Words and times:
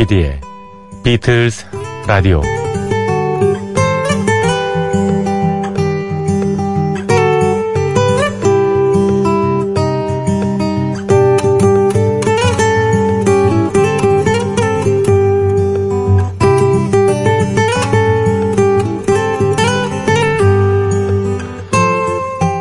조피디의 0.00 0.40
비틀스 1.04 1.66
라디오. 2.06 2.40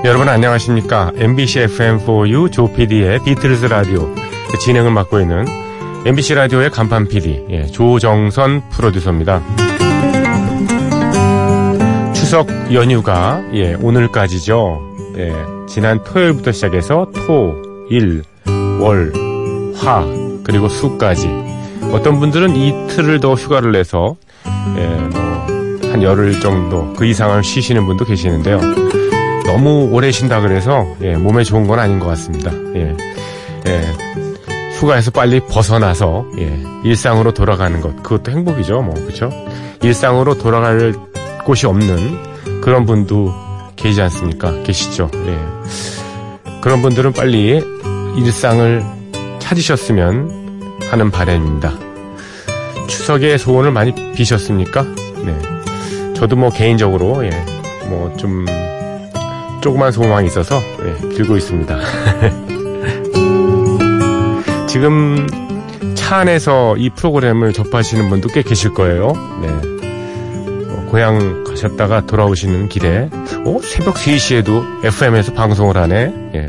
여러분 0.03 0.27
안녕하십니까? 0.27 1.13
MBC 1.15 1.59
FM4U 1.67 2.51
조피디의 2.51 3.23
비틀스 3.23 3.65
라디오. 3.67 4.13
진행을 4.59 4.91
맡고 4.91 5.21
있는 5.21 5.68
MBC 6.05 6.33
라디오의 6.33 6.71
간판 6.71 7.07
PD 7.07 7.45
예, 7.49 7.65
조정선 7.65 8.69
프로듀서입니다. 8.69 9.41
추석 12.13 12.47
연휴가 12.73 13.43
예, 13.53 13.73
오늘까지죠. 13.73 14.79
예, 15.17 15.33
지난 15.67 16.01
토요일부터 16.03 16.53
시작해서 16.53 17.11
토, 17.13 17.53
일, 17.89 18.23
월, 18.79 19.11
화 19.75 20.05
그리고 20.43 20.69
수까지 20.69 21.27
어떤 21.91 22.19
분들은 22.19 22.55
이틀을 22.55 23.19
더 23.19 23.33
휴가를 23.33 23.73
내서 23.73 24.15
예, 24.77 24.87
뭐한 25.81 26.01
열흘 26.01 26.39
정도 26.39 26.93
그 26.93 27.05
이상을 27.05 27.43
쉬시는 27.43 27.85
분도 27.85 28.05
계시는데요. 28.05 28.61
너무 29.45 29.89
오래 29.91 30.11
쉰다 30.11 30.39
그래서 30.39 30.87
예, 31.01 31.17
몸에 31.17 31.43
좋은 31.43 31.67
건 31.67 31.79
아닌 31.79 31.99
것 31.99 32.05
같습니다. 32.07 32.51
예, 32.75 32.95
예, 33.67 33.81
휴가에서 34.79 35.11
빨리 35.11 35.39
벗어나서 35.41 36.25
예, 36.37 36.57
일상으로 36.83 37.33
돌아가는 37.33 37.79
것. 37.81 38.01
그것도 38.01 38.31
행복이죠 38.31 38.81
뭐. 38.81 38.93
그렇죠 38.93 39.29
일상으로 39.81 40.37
돌아갈 40.37 40.93
곳이 41.45 41.67
없는 41.67 42.61
그런 42.61 42.85
분도 42.85 43.33
계시지 43.75 44.01
않습니까? 44.03 44.51
계시죠. 44.63 45.09
예. 45.13 45.37
그런 46.61 46.81
분들은 46.81 47.13
빨리 47.13 47.61
일상을 48.17 48.83
찾으셨으면 49.39 50.79
하는 50.89 51.11
바람입니다. 51.11 51.73
추석에 52.87 53.37
소원을 53.37 53.71
많이 53.71 53.93
비셨습니까? 54.13 54.83
네. 55.25 55.37
저도 56.15 56.35
뭐 56.35 56.49
개인적으로 56.49 57.25
예, 57.25 57.29
뭐 57.87 58.13
좀 58.17 58.45
조그만 59.61 59.91
소망이 59.91 60.27
있어서 60.27 60.57
예, 60.85 61.09
빌고 61.09 61.35
있습니다 61.35 61.77
지금 64.69 65.25
차 65.95 66.17
안에서 66.17 66.77
이 66.77 66.91
프로그램을 66.91 67.53
접하시는 67.53 68.07
분도 68.07 68.29
꽤 68.29 68.43
계실 68.43 68.71
거예요. 68.75 69.13
네. 69.41 69.47
어, 70.69 70.85
고향 70.91 71.43
가셨다가 71.43 72.05
돌아오시는 72.05 72.69
길에, 72.69 73.09
어? 73.45 73.59
새벽 73.63 73.95
3시에도 73.95 74.85
FM에서 74.85 75.33
방송을 75.33 75.75
하네? 75.75 76.13
예. 76.35 76.47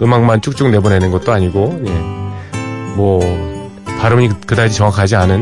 음악만 0.00 0.40
쭉쭉 0.40 0.70
내보내는 0.70 1.10
것도 1.10 1.32
아니고, 1.32 1.82
예. 1.84 1.90
뭐, 2.94 3.20
발음이 3.98 4.28
그다지 4.46 4.76
정확하지 4.76 5.16
않은, 5.16 5.40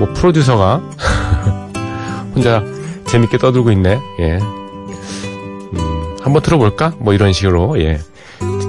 뭐, 0.00 0.12
프로듀서가 0.14 0.82
혼자 2.34 2.64
재밌게 3.06 3.38
떠들고 3.38 3.70
있네. 3.70 4.00
예. 4.18 4.38
음, 5.74 6.16
한번 6.20 6.42
들어볼까? 6.42 6.94
뭐 6.98 7.14
이런 7.14 7.32
식으로, 7.32 7.80
예. 7.80 8.00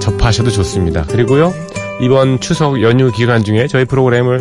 접하셔도 0.00 0.50
좋습니다. 0.50 1.04
그리고요, 1.04 1.52
이번 2.00 2.40
추석 2.40 2.80
연휴 2.82 3.12
기간 3.12 3.44
중에 3.44 3.66
저희 3.66 3.84
프로그램을 3.84 4.40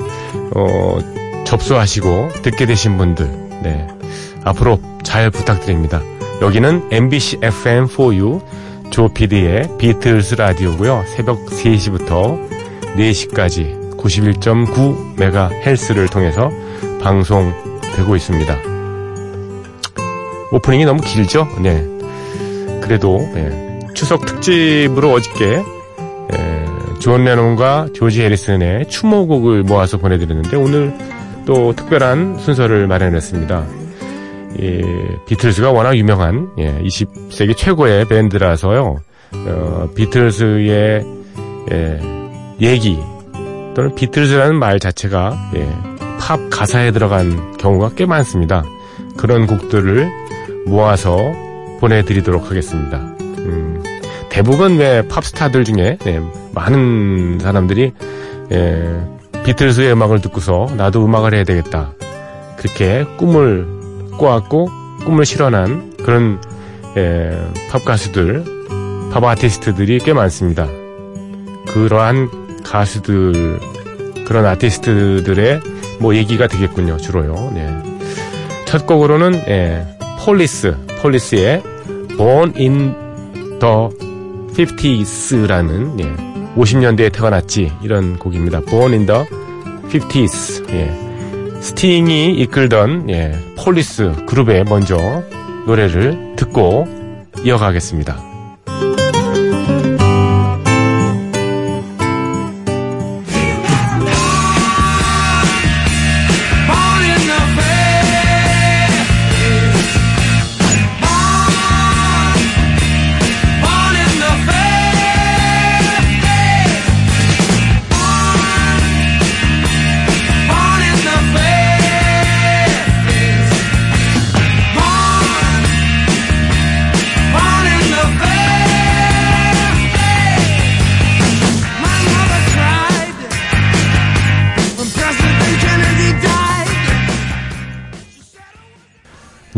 어, 0.55 0.99
접수하시고 1.45 2.29
듣게 2.41 2.65
되신 2.65 2.97
분들 2.97 3.25
네, 3.63 3.85
앞으로 4.43 4.79
잘 5.03 5.29
부탁드립니다. 5.29 6.01
여기는 6.41 6.87
MBC 6.91 7.41
FM4U 7.41 8.41
조피디의 8.89 9.77
비틀스 9.77 10.35
라디오고요. 10.35 11.03
새벽 11.15 11.45
3시부터 11.45 12.49
4시까지 12.95 13.97
91.9MHz를 13.97 16.09
통해서 16.11 16.49
방송되고 17.01 18.15
있습니다. 18.15 18.57
오프닝이 20.51 20.85
너무 20.85 21.01
길죠? 21.01 21.47
네. 21.61 21.85
그래도 22.81 23.19
네. 23.33 23.79
추석 23.93 24.25
특집으로 24.25 25.11
어저께 25.13 25.63
존 27.01 27.23
레논과 27.23 27.87
조지 27.93 28.21
해리슨의 28.21 28.87
추모곡을 28.87 29.63
모아서 29.63 29.97
보내드렸는데 29.97 30.55
오늘 30.55 30.93
또 31.47 31.75
특별한 31.75 32.37
순서를 32.37 32.85
마련했습니다. 32.85 33.65
예, 34.61 34.81
비틀즈가 35.25 35.71
워낙 35.71 35.97
유명한 35.97 36.49
예, 36.59 36.79
20세기 36.83 37.57
최고의 37.57 38.05
밴드라서요. 38.05 39.01
어, 39.33 39.89
비틀즈의 39.95 41.05
예, 41.71 41.99
얘기 42.61 42.99
또는 43.73 43.95
비틀즈라는 43.95 44.55
말 44.55 44.79
자체가 44.79 45.51
예, 45.55 45.67
팝 46.19 46.39
가사에 46.51 46.91
들어간 46.91 47.57
경우가 47.57 47.95
꽤 47.95 48.05
많습니다. 48.05 48.63
그런 49.17 49.47
곡들을 49.47 50.07
모아서 50.67 51.17
보내드리도록 51.79 52.51
하겠습니다. 52.51 53.20
음, 54.31 54.33
대부분 54.33 54.77
왜 54.77 55.07
팝스타들 55.07 55.65
중에 55.65 55.97
네, 55.99 56.21
많은 56.53 57.39
사람들이 57.39 57.93
예, 58.51 59.01
비틀스의 59.43 59.91
음악을 59.91 60.21
듣고서 60.21 60.67
나도 60.77 61.05
음악을 61.05 61.33
해야 61.33 61.43
되겠다 61.43 61.93
그렇게 62.57 63.05
꿈을 63.17 63.67
꿔왔고 64.17 64.69
꿈을 65.05 65.25
실현한 65.25 65.97
그런 65.97 66.41
예, 66.97 67.31
팝 67.69 67.83
가수들 67.83 68.43
팝 69.11 69.23
아티스트들이 69.23 69.99
꽤 69.99 70.13
많습니다. 70.13 70.67
그러한 71.73 72.63
가수들 72.63 73.59
그런 74.25 74.45
아티스트들의 74.45 75.59
뭐 75.99 76.15
얘기가 76.15 76.47
되겠군요 76.47 76.97
주로요. 76.97 77.51
네. 77.53 77.67
첫 78.65 78.87
곡으로는 78.87 79.33
예, 79.47 79.85
폴리스 80.19 80.77
폴리스의 81.01 81.61
Born 82.17 82.53
in 82.55 82.95
the 83.59 84.10
50s라는 84.53 85.99
예, 85.99 86.55
50년대에 86.55 87.11
태어났지 87.11 87.71
이런 87.81 88.17
곡입니다. 88.19 88.61
Born 88.61 88.93
in 88.93 89.05
the 89.05 89.23
50s. 89.89 90.69
예. 90.71 91.61
스팅이 91.61 92.33
이끌던 92.41 93.09
예, 93.09 93.37
폴리스 93.57 94.25
그룹의 94.27 94.65
먼저 94.65 95.23
노래를 95.67 96.33
듣고 96.35 96.87
이어가겠습니다. 97.43 98.30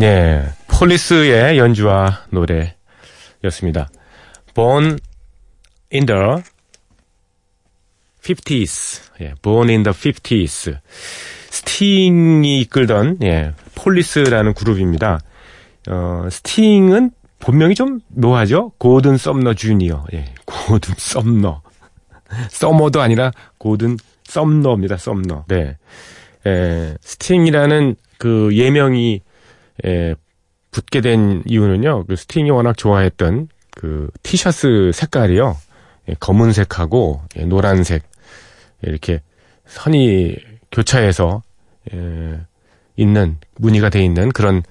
예, 0.01 0.43
폴리스의 0.67 1.57
연주와 1.57 2.25
노래였습니다. 2.31 3.89
Born 4.55 4.97
in 5.93 6.05
the 6.05 6.43
50s. 8.21 9.01
예, 9.21 9.33
Born 9.41 9.69
in 9.69 9.83
the 9.83 9.93
50s. 9.93 10.79
스팅이 11.49 12.61
이끌던 12.61 13.19
예, 13.21 13.53
폴리스라는 13.75 14.55
그룹입니다. 14.55 15.19
어, 15.89 16.27
스팅은 16.29 17.11
본명이 17.39 17.75
좀 17.75 17.99
묘하죠? 18.07 18.71
고든 18.79 19.17
썸너 19.17 19.53
주니어. 19.53 20.05
예, 20.13 20.33
고든 20.45 20.95
썸너. 20.97 21.61
서머도 22.49 23.01
아니라 23.01 23.31
고든 23.59 23.97
썸너입니다. 24.23 24.97
썸너. 24.97 25.45
네. 25.47 25.77
에, 26.47 26.95
스팅이라는 27.01 27.95
그 28.17 28.49
예명이 28.53 29.21
에, 29.85 30.15
붙게 30.71 31.01
된 31.01 31.43
이유는요. 31.45 32.05
그 32.05 32.15
스팅이 32.15 32.49
워낙 32.49 32.77
좋아했던 32.77 33.47
그 33.71 34.09
티셔츠 34.23 34.91
색깔이요. 34.93 35.57
예, 36.09 36.15
검은색하고 36.19 37.21
예, 37.37 37.45
노란색 37.45 38.03
이렇게 38.81 39.21
선이 39.65 40.35
교차해서 40.71 41.41
에, 41.93 42.39
있는 42.95 43.37
무늬가 43.55 43.89
돼 43.89 44.03
있는 44.03 44.31
그런 44.31 44.63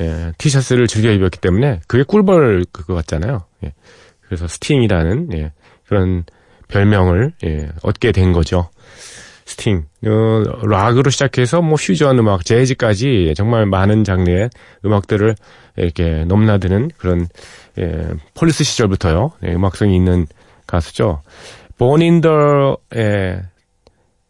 에, 0.00 0.32
티셔츠를 0.38 0.86
즐겨 0.86 1.10
입었기 1.10 1.38
때문에 1.38 1.80
그게 1.86 2.02
꿀벌 2.02 2.66
그거 2.72 2.94
같잖아요. 2.94 3.44
예. 3.64 3.72
그래서 4.22 4.46
스팅이라는 4.46 5.32
예, 5.34 5.52
그런 5.86 6.24
별명을 6.68 7.32
예, 7.44 7.68
얻게 7.82 8.12
된 8.12 8.32
거죠. 8.32 8.70
스팅, 9.50 9.84
어, 10.06 10.42
락으로 10.64 11.10
시작해서 11.10 11.60
뭐 11.60 11.74
퓨전 11.74 12.20
음악, 12.20 12.44
재즈까지 12.44 13.34
정말 13.36 13.66
많은 13.66 14.04
장르의 14.04 14.48
음악들을 14.84 15.34
이렇게 15.76 16.24
넘나드는 16.24 16.92
그런 16.96 17.26
예, 17.78 18.10
폴리스 18.34 18.62
시절부터요 18.62 19.32
예, 19.44 19.54
음악성이 19.54 19.96
있는 19.96 20.28
가수죠. 20.68 21.22
Born 21.78 22.00
in 22.00 22.20
the 22.20 22.76
예, 22.94 23.42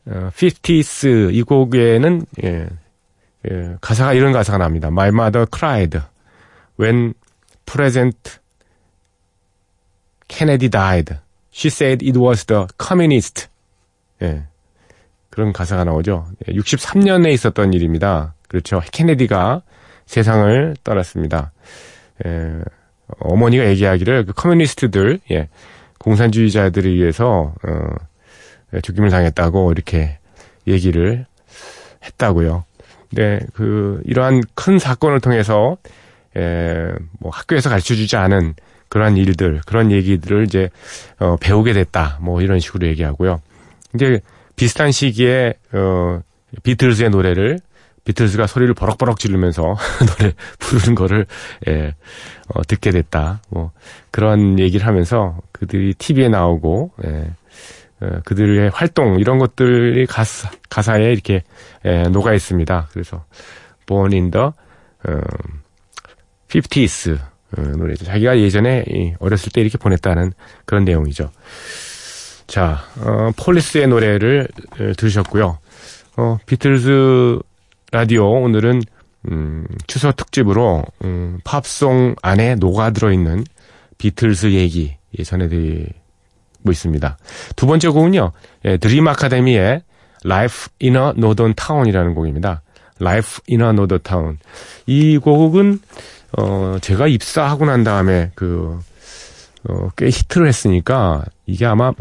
어, 0.06 0.30
50s 0.34 1.34
이 1.34 1.42
곡에는 1.42 2.24
예, 2.42 2.68
예, 3.50 3.76
가사가 3.82 4.14
이런 4.14 4.32
가사가 4.32 4.56
납니다. 4.56 4.88
My 4.88 5.08
mother 5.08 5.46
cried 5.52 6.00
when 6.80 7.12
President 7.66 8.38
Kennedy 10.28 10.70
died. 10.70 11.18
She 11.52 11.68
said 11.68 12.02
it 12.02 12.18
was 12.18 12.46
the 12.46 12.66
communist. 12.78 13.48
예. 14.22 14.49
그런 15.30 15.52
가사가 15.52 15.84
나오죠. 15.84 16.26
63년에 16.48 17.32
있었던 17.32 17.72
일입니다. 17.72 18.34
그렇죠. 18.48 18.82
케네디가 18.90 19.62
세상을 20.06 20.76
떠났습니다. 20.82 21.52
예, 22.26 22.58
어머니가 23.20 23.66
얘기하기를 23.68 24.26
그 24.26 24.32
커뮤니스트들, 24.32 25.20
예, 25.30 25.48
공산주의자들에 25.98 26.88
의해서 26.88 27.54
어, 27.62 27.94
예, 28.74 28.80
죽임을 28.80 29.10
당했다고 29.10 29.70
이렇게 29.72 30.18
얘기를 30.66 31.26
했다고요. 32.04 32.64
네, 33.12 33.40
그 33.54 34.00
이러한 34.04 34.42
큰 34.54 34.78
사건을 34.78 35.20
통해서 35.20 35.76
예, 36.36 36.92
뭐 37.20 37.30
학교에서 37.30 37.68
가르쳐 37.68 37.94
주지 37.94 38.16
않은 38.16 38.54
그러한 38.88 39.16
일들, 39.16 39.60
그런 39.66 39.92
얘기들을 39.92 40.44
이제 40.44 40.70
어, 41.20 41.36
배우게 41.36 41.72
됐다. 41.72 42.18
뭐 42.20 42.42
이런 42.42 42.58
식으로 42.58 42.88
얘기하고요. 42.88 43.40
이제 43.94 44.20
비슷한 44.60 44.92
시기에 44.92 45.54
어 45.72 46.20
비틀즈의 46.62 47.08
노래를 47.08 47.60
비틀즈가 48.04 48.46
소리를 48.46 48.74
버럭버럭 48.74 49.18
지르면서 49.18 49.62
노래 50.18 50.34
부르는 50.58 50.94
거를 50.94 51.24
예, 51.66 51.94
어, 52.48 52.62
듣게 52.64 52.90
됐다. 52.90 53.40
뭐 53.48 53.70
그런 54.10 54.58
얘기를 54.58 54.86
하면서 54.86 55.38
그들이 55.52 55.94
TV에 55.94 56.28
나오고 56.28 56.90
예, 57.06 57.30
어, 58.02 58.20
그들의 58.26 58.68
활동 58.74 59.18
이런 59.18 59.38
것들이 59.38 60.04
가사, 60.04 60.50
가사에 60.68 61.10
이렇게 61.10 61.42
예, 61.86 62.02
녹아 62.02 62.34
있습니다. 62.34 62.88
그래서 62.92 63.24
Born 63.86 64.12
in 64.12 64.30
the 64.30 64.44
어, 64.44 65.20
50s 66.48 67.18
어, 67.56 67.60
노래죠. 67.62 68.04
자기가 68.04 68.38
예전에 68.38 68.84
어렸을 69.20 69.52
때 69.52 69.62
이렇게 69.62 69.78
보냈다는 69.78 70.34
그런 70.66 70.84
내용이죠. 70.84 71.30
자, 72.50 72.80
어, 72.98 73.30
폴리스의 73.36 73.86
노래를 73.86 74.48
어, 74.72 74.92
들으셨고요. 74.96 75.58
어, 76.16 76.38
비틀즈 76.46 77.38
라디오 77.92 78.28
오늘은 78.42 78.82
음, 79.30 79.64
추석 79.86 80.16
특집으로 80.16 80.82
음, 81.04 81.38
팝송 81.44 82.16
안에 82.20 82.56
녹아들어 82.56 83.12
있는 83.12 83.44
비틀즈 83.98 84.48
얘기 84.48 84.96
예, 85.16 85.22
전해드리고 85.22 85.92
있습니다. 86.68 87.18
두 87.54 87.66
번째 87.68 87.88
곡은요, 87.90 88.32
예, 88.64 88.78
드림 88.78 89.06
아카데미의 89.06 89.82
Life 90.24 90.72
in 90.82 90.96
a 90.96 91.02
Northern 91.16 91.54
Town이라는 91.54 92.14
곡입니다. 92.16 92.62
Life 93.00 93.44
in 93.48 93.60
a 93.60 93.68
Northern 93.68 94.02
Town. 94.02 94.38
이 94.86 95.18
곡은 95.18 95.78
어, 96.36 96.78
제가 96.80 97.06
입사하고 97.06 97.64
난 97.66 97.84
다음에 97.84 98.32
그 98.34 98.80
어, 99.68 99.90
꽤 99.96 100.06
히트를 100.06 100.48
했으니까 100.48 101.24
이게 101.46 101.64
아마 101.64 101.92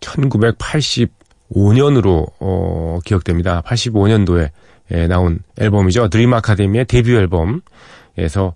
1985년으로 0.00 2.32
어, 2.40 2.98
기억됩니다. 3.04 3.62
85년도에 3.62 4.50
예, 4.90 5.06
나온 5.06 5.40
앨범이죠. 5.58 6.08
드림 6.08 6.32
아카데미의 6.34 6.86
데뷔 6.86 7.14
앨범에서 7.14 8.54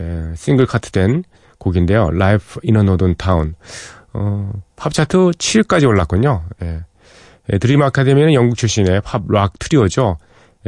예, 0.00 0.32
싱글 0.34 0.66
카트된 0.66 1.24
곡인데요. 1.58 2.10
Life 2.12 2.60
in 2.64 2.76
a 2.76 2.82
Northern 2.82 3.14
Town. 3.16 3.54
어, 4.12 4.50
팝 4.76 4.92
차트 4.92 5.16
7위까지 5.16 5.86
올랐군요. 5.86 6.44
예. 6.62 6.80
예, 7.52 7.58
드림 7.58 7.82
아카데미는 7.82 8.32
영국 8.32 8.56
출신의 8.56 9.02
팝 9.02 9.22
락 9.28 9.58
트리오죠. 9.58 10.18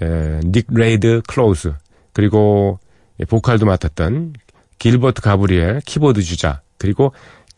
예, 0.03 0.41
닉 0.45 0.67
레이드 0.71 1.23
클로즈 1.27 1.73
그리고 2.13 2.79
예, 3.21 3.25
보컬도 3.25 3.67
맡았던 3.67 4.35
길버트 4.79 5.23
가브리엘 5.23 5.81
키보드 5.87 6.23
주자 6.23 6.61
그리고 6.79 7.13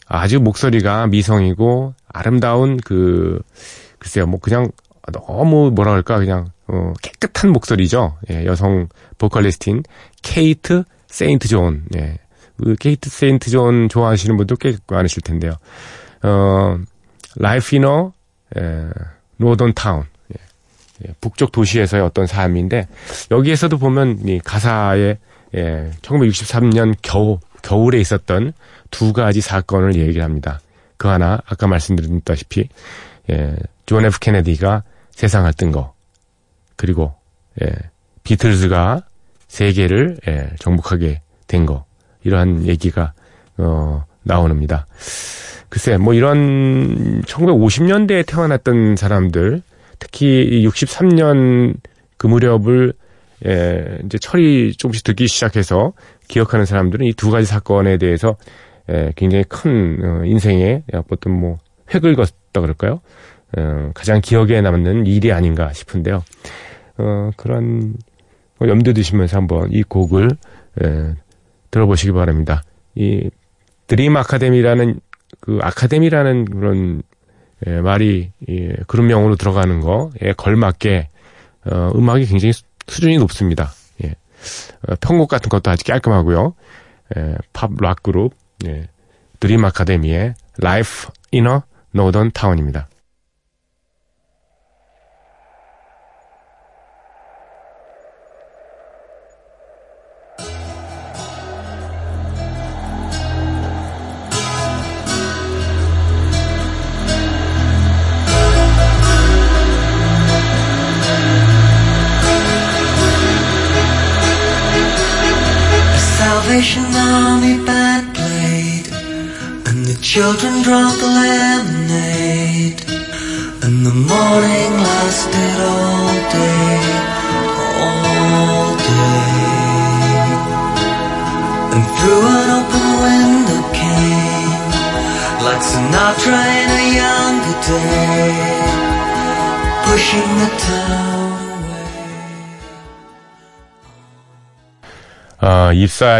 아주 0.09 0.41
목소리가 0.41 1.07
미성이고 1.07 1.95
아름다운 2.09 2.79
그 2.79 3.41
글쎄요 3.99 4.27
뭐 4.27 4.41
그냥 4.41 4.71
너무 5.13 5.71
뭐라 5.71 5.93
그럴까 5.93 6.19
그냥 6.19 6.51
어, 6.67 6.93
깨끗한 7.03 7.51
목소리죠. 7.51 8.19
예, 8.31 8.45
여성 8.45 8.89
보컬리스트인 9.17 9.83
케이트 10.23 10.85
세인트 11.07 11.49
존. 11.49 11.85
예. 11.97 12.19
그 12.63 12.75
케이트 12.77 13.09
세인트 13.09 13.51
존 13.51 13.89
좋아하시는 13.89 14.37
분도 14.37 14.57
꽤 14.57 14.77
많으실 14.87 15.23
텐데요. 15.23 15.55
어, 16.23 16.79
Life 17.37 17.77
in 17.77 18.13
a 19.39 19.43
Northern 19.43 19.75
Town. 19.75 20.05
예, 21.07 21.15
북쪽 21.21 21.53
도시에서의 21.53 22.03
어떤 22.03 22.27
삶인데 22.27 22.89
여기에서도 23.31 23.79
보면 23.79 24.29
이 24.29 24.41
가사에 24.41 25.17
예, 25.55 25.91
1963년 26.03 26.95
겨우 27.01 27.39
겨울에 27.63 28.01
있었던 28.01 28.53
두 28.91 29.13
가지 29.13 29.41
사건을 29.41 29.97
얘기를 29.97 30.23
합니다. 30.23 30.61
그 30.97 31.09
하나 31.09 31.41
아까 31.47 31.67
말씀드렸다시피 31.67 32.69
예, 33.31 33.57
존 33.87 34.05
F 34.05 34.19
케네디가 34.21 34.83
세상을 35.11 35.53
뜬 35.55 35.73
거. 35.73 35.95
그리고 36.77 37.15
예, 37.63 37.71
비틀즈가 38.25 39.03
세계를 39.49 40.19
예, 40.29 40.51
정복하게 40.59 41.23
된 41.47 41.67
거. 41.67 41.85
이러한 42.25 42.67
얘기가 42.67 43.13
어, 43.59 44.05
나오는니다 44.23 44.87
글쎄 45.69 45.97
뭐 45.97 46.15
이런 46.15 47.23
1950년대에 47.23 48.27
태어났던 48.27 48.97
사람들 48.97 49.63
특히 49.99 50.65
63년 50.67 51.77
그 52.17 52.27
무렵을 52.27 52.93
예, 53.47 53.99
이제 54.05 54.19
철이 54.19 54.75
조금씩 54.75 55.05
듣기 55.05 55.29
시작해서 55.29 55.93
기억하는 56.29 56.65
사람들은 56.67 57.07
이 57.07 57.13
두 57.13 57.31
가지 57.31 57.47
사건에 57.47 57.97
대해서 57.99 58.37
예, 58.91 59.13
굉장히 59.17 59.45
큰 59.49 59.99
어, 60.03 60.25
인생의 60.25 60.85
어떤 61.11 61.39
뭐 61.39 61.59
획을 61.93 62.15
걷다 62.15 62.61
그럴까요? 62.61 63.01
어, 63.57 63.91
가장 63.95 64.21
기억에 64.21 64.61
남는 64.61 65.07
일이 65.07 65.33
아닌가 65.33 65.73
싶은데요. 65.73 66.23
어, 66.99 67.31
그런 67.37 67.95
뭐 68.59 68.69
염두에 68.69 68.93
두시면서 68.93 69.37
한번 69.37 69.71
이 69.73 69.83
곡을 69.83 70.31
예, 70.85 71.15
들어보시기 71.71 72.13
바랍니다. 72.13 72.63
이 72.95 73.31
드림 73.87 74.17
아카데미라는 74.17 75.01
그 75.41 75.59
아카데미라는 75.63 76.45
그런 76.47 77.03
예, 77.67 77.81
말이 77.81 78.31
예, 78.49 78.77
그룹명으로 78.87 79.37
들어가는 79.37 79.81
거에 79.81 80.33
걸맞게 80.37 81.09
어, 81.67 81.91
음악이 81.95 82.27
굉장히 82.27 82.53
수준이 82.87 83.19
높습니다. 83.19 83.71
예. 84.89 84.93
어, 84.93 84.97
편곡 85.01 85.29
같은 85.29 85.49
것도 85.49 85.71
아주 85.71 85.85
깔끔하고요. 85.85 86.55
예, 87.17 87.37
팝락 87.53 88.03
그룹 88.03 88.35
예, 88.67 88.89
드림 89.41 89.65
아카데미의 89.65 90.35
Life 90.63 91.11
in 91.33 91.47
a 91.47 91.61
Northern 91.95 92.31
Town입니다. 92.33 92.89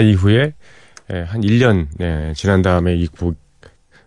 이후에 0.01 0.55
예, 1.13 1.21
한 1.21 1.41
1년 1.41 1.87
예, 2.01 2.33
지난 2.37 2.63
다음에 2.63 2.95
이 2.95 3.07
곡 3.07 3.37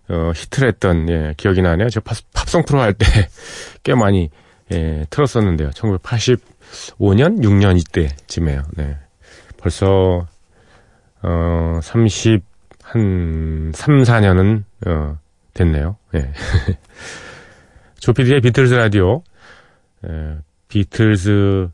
어, 0.09 0.31
히트를 0.35 0.67
했던 0.69 1.09
예, 1.09 1.33
기억이 1.37 1.61
나네요. 1.61 1.89
저 1.89 2.01
팝, 2.01 2.17
팝송 2.33 2.63
프로 2.65 2.81
할 2.81 2.93
때 2.93 3.05
꽤 3.83 3.95
많이 3.95 4.29
예, 4.71 5.05
틀었었는데요. 5.09 5.69
1985년, 5.71 7.39
6년 7.43 7.77
이때쯤에요. 7.79 8.63
네. 8.75 8.97
벌써 9.57 10.27
어, 11.23 11.79
30, 11.81 12.43
한 12.83 13.71
3, 13.73 14.01
4년은 14.03 14.63
어, 14.87 15.17
됐네요. 15.53 15.97
예. 16.15 16.31
조피디의 17.99 18.41
비틀즈 18.41 18.73
라디오 18.73 19.23
예, 20.07 20.37
비틀즈의 20.67 21.69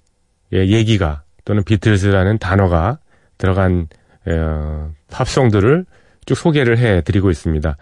얘기가 0.54 1.24
또는 1.46 1.64
비틀즈라는 1.64 2.38
단어가 2.40 3.00
들어간 3.38 3.88
어, 4.28 4.92
팝송들을 5.10 5.86
쭉 6.26 6.36
소개를 6.36 6.78
해드리고 6.78 7.30
있습니다. 7.30 7.78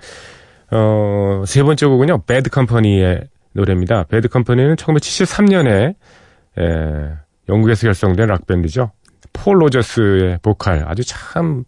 어, 0.71 1.43
세 1.45 1.63
번째 1.63 1.85
곡은요, 1.85 2.23
배드 2.23 2.49
컴퍼니의 2.49 3.27
노래입니다. 3.53 4.03
배드 4.03 4.27
컴퍼니는 4.27 4.75
1973년에 4.75 5.95
에, 6.57 7.13
영국에서 7.49 7.87
결성된 7.87 8.27
락밴드죠. 8.27 8.91
폴 9.33 9.61
로저스의 9.61 10.39
보컬, 10.41 10.85
아주 10.87 11.03
참, 11.05 11.65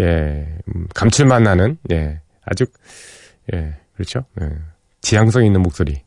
예, 0.00 0.46
음, 0.68 0.86
감칠맛 0.94 1.42
나는, 1.42 1.78
예, 1.90 2.20
아주, 2.44 2.66
예, 3.52 3.76
그렇죠. 3.94 4.24
예, 4.40 4.50
지향성 5.00 5.44
있는 5.44 5.62
목소리. 5.62 6.02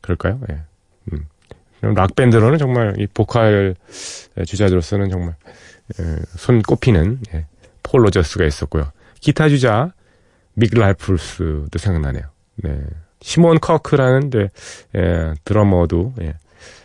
그럴까요? 0.00 0.40
예. 0.50 0.60
음. 1.12 1.26
락 1.94 2.14
밴드로는 2.14 2.58
정말 2.58 2.94
이 2.98 3.06
보컬 3.06 3.74
주자들로서는 4.46 5.10
정말 5.10 5.34
예, 5.46 5.52
손 6.36 6.62
꼽히는 6.62 7.20
예, 7.34 7.46
폴 7.82 8.04
로저스가 8.04 8.44
있었고요. 8.44 8.90
기타 9.20 9.48
주자 9.48 9.92
믹 10.54 10.72
랄프스도 10.74 11.78
생각나네요. 11.78 12.22
네. 12.56 12.80
시몬 13.20 13.58
커크라는 13.58 14.30
데, 14.30 14.50
예, 14.96 15.32
드러머도 15.44 16.14
예, 16.20 16.34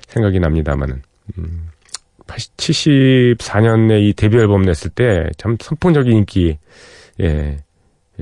생각이 0.08 0.40
납니다만은 0.40 1.02
음, 1.38 1.70
74년에 2.28 4.02
이 4.02 4.14
데뷔 4.14 4.38
앨범 4.38 4.62
냈을 4.64 4.90
때 4.92 5.30
참 5.38 5.58
선풍적인 5.60 6.12
인기 6.16 6.58
예, 7.20 7.58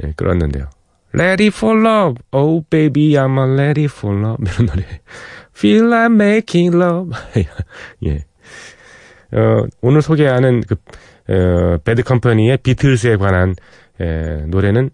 예, 0.04 0.14
끌었는데요. 0.16 0.70
Ready 1.14 1.48
for 1.48 1.80
love, 1.80 2.22
oh 2.34 2.64
baby, 2.70 3.12
I'm 3.14 3.38
a 3.40 3.54
ready 3.54 3.86
for 3.86 4.18
love 4.20 4.44
이런 4.46 4.66
노래. 4.68 4.84
Feel 5.56 5.86
like 5.88 6.14
making 6.14 6.76
love. 6.76 7.12
예. 8.06 8.26
어, 9.34 9.66
오늘 9.82 10.02
소개하는 10.02 10.62
그 10.62 10.76
어, 11.30 11.78
배드 11.84 12.04
컴퍼니의 12.04 12.58
비틀스에 12.58 13.18
관한 13.18 13.54
에, 14.00 14.46
노래는 14.48 14.92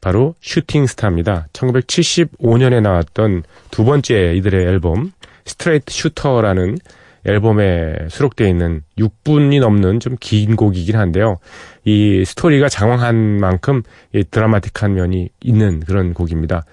바로 0.00 0.34
Shooting 0.40 0.86
Star입니다. 0.86 1.48
1975년에 1.52 2.80
나왔던 2.82 3.42
두 3.70 3.84
번째 3.84 4.34
이들의 4.34 4.66
앨범 4.66 5.12
Straight 5.44 5.92
Shooter라는 5.92 6.76
앨범에 7.24 8.08
수록되어 8.08 8.48
있는 8.48 8.82
6분이 8.98 9.60
넘는 9.60 10.00
좀 10.00 10.16
긴 10.20 10.56
곡이긴 10.56 10.96
한데요. 10.96 11.38
이 11.84 12.24
스토리가 12.24 12.68
장황한 12.68 13.38
만큼 13.38 13.82
이 14.12 14.24
드라마틱한 14.24 14.94
면이 14.94 15.28
있는 15.40 15.80
그런 15.80 16.14
곡입니다. 16.14 16.64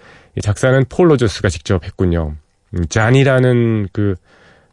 작사는 0.41 0.83
폴 0.89 1.11
로저스가 1.11 1.49
직접 1.49 1.83
했군요. 1.83 2.35
음, 2.73 2.85
자니라는 2.87 3.89
그 3.91 4.15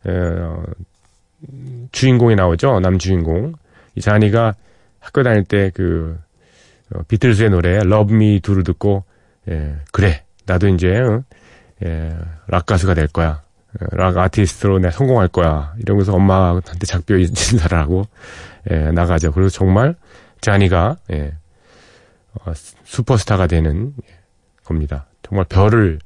어, 0.06 0.62
주인공이 1.92 2.36
나오죠. 2.36 2.80
남주인공. 2.80 3.54
이 3.94 4.00
자니가 4.00 4.54
학교 5.00 5.22
다닐 5.22 5.44
때그 5.44 6.18
어, 6.94 7.00
비틀즈의 7.08 7.50
노래 7.50 7.76
Love 7.76 8.14
Me 8.14 8.40
Do를 8.40 8.64
듣고 8.64 9.04
예, 9.48 9.76
그래 9.92 10.24
나도 10.46 10.68
이제 10.68 10.98
어, 10.98 11.22
예, 11.84 12.16
락 12.48 12.66
가수가 12.66 12.94
될 12.94 13.08
거야. 13.08 13.42
어, 13.80 13.96
락 13.96 14.16
아티스트로 14.16 14.78
내가 14.78 14.92
성공할 14.92 15.28
거야. 15.28 15.74
이러면서 15.78 16.12
엄마한테 16.14 16.86
작별 16.86 17.20
인사를 17.20 17.76
하고 17.76 18.06
예, 18.70 18.90
나가죠. 18.90 19.32
그래서 19.32 19.50
정말 19.50 19.94
자니가 20.40 20.96
예, 21.12 21.34
어, 22.34 22.52
슈퍼스타가 22.84 23.46
되는 23.46 23.94
겁니다. 24.64 25.06
정말 25.22 25.44
별을 25.48 25.98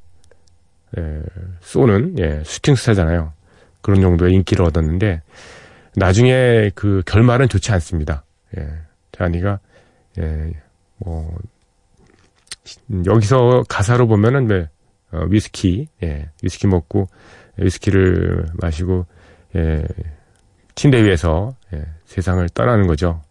예, 0.98 1.22
쏘는 1.60 2.18
예, 2.18 2.42
슈팅 2.44 2.74
스타잖아요. 2.74 3.32
그런 3.82 4.00
정도의 4.00 4.34
인기를 4.34 4.64
얻었는데 4.64 5.22
나중에 5.96 6.70
그 6.74 7.02
결말은 7.06 7.48
좋지 7.48 7.72
않습니다. 7.72 8.24
예. 8.58 8.68
자니가 9.12 9.58
예, 10.18 10.52
뭐 10.98 11.36
여기서 13.06 13.64
가사로 13.68 14.06
보면은 14.06 14.48
왜 14.48 14.68
어, 15.12 15.24
위스키, 15.28 15.88
예, 16.02 16.30
위스키 16.42 16.66
먹고 16.66 17.08
위스키를 17.56 18.46
마시고 18.54 19.06
예, 19.56 19.84
침대 20.74 21.02
위에서 21.04 21.54
예, 21.74 21.84
세상을 22.06 22.48
떠나는 22.50 22.86
거죠. 22.86 23.22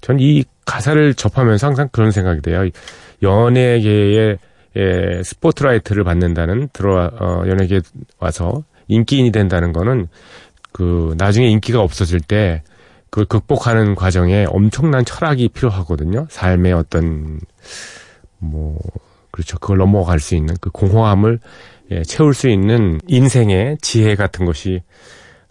전 0.00 0.18
이 0.20 0.44
가사를 0.66 1.14
접하면서 1.14 1.66
항상 1.66 1.88
그런 1.90 2.10
생각이 2.10 2.42
돼요. 2.42 2.68
연예계에 3.22 4.36
예, 4.76 5.22
스포트라이트를 5.22 6.04
받는다는 6.04 6.68
들어와 6.72 7.06
어, 7.18 7.44
연예계에 7.46 7.80
와서 8.18 8.62
인기인이 8.88 9.32
된다는 9.32 9.72
거는 9.72 10.08
그 10.72 11.14
나중에 11.18 11.48
인기가 11.48 11.80
없어질 11.80 12.20
때 12.20 12.62
그걸 13.10 13.24
극복하는 13.26 13.94
과정에 13.94 14.44
엄청난 14.48 15.04
철학이 15.04 15.48
필요하거든요. 15.48 16.26
삶의 16.28 16.72
어떤 16.72 17.40
뭐 18.38 18.78
그렇죠. 19.30 19.58
그걸 19.58 19.78
넘어갈 19.78 20.18
수 20.18 20.34
있는 20.34 20.54
그 20.60 20.70
공허함을 20.70 21.40
예, 21.92 22.02
채울 22.02 22.34
수 22.34 22.48
있는 22.48 22.98
인생의 23.06 23.78
지혜 23.80 24.16
같은 24.16 24.44
것이 24.44 24.82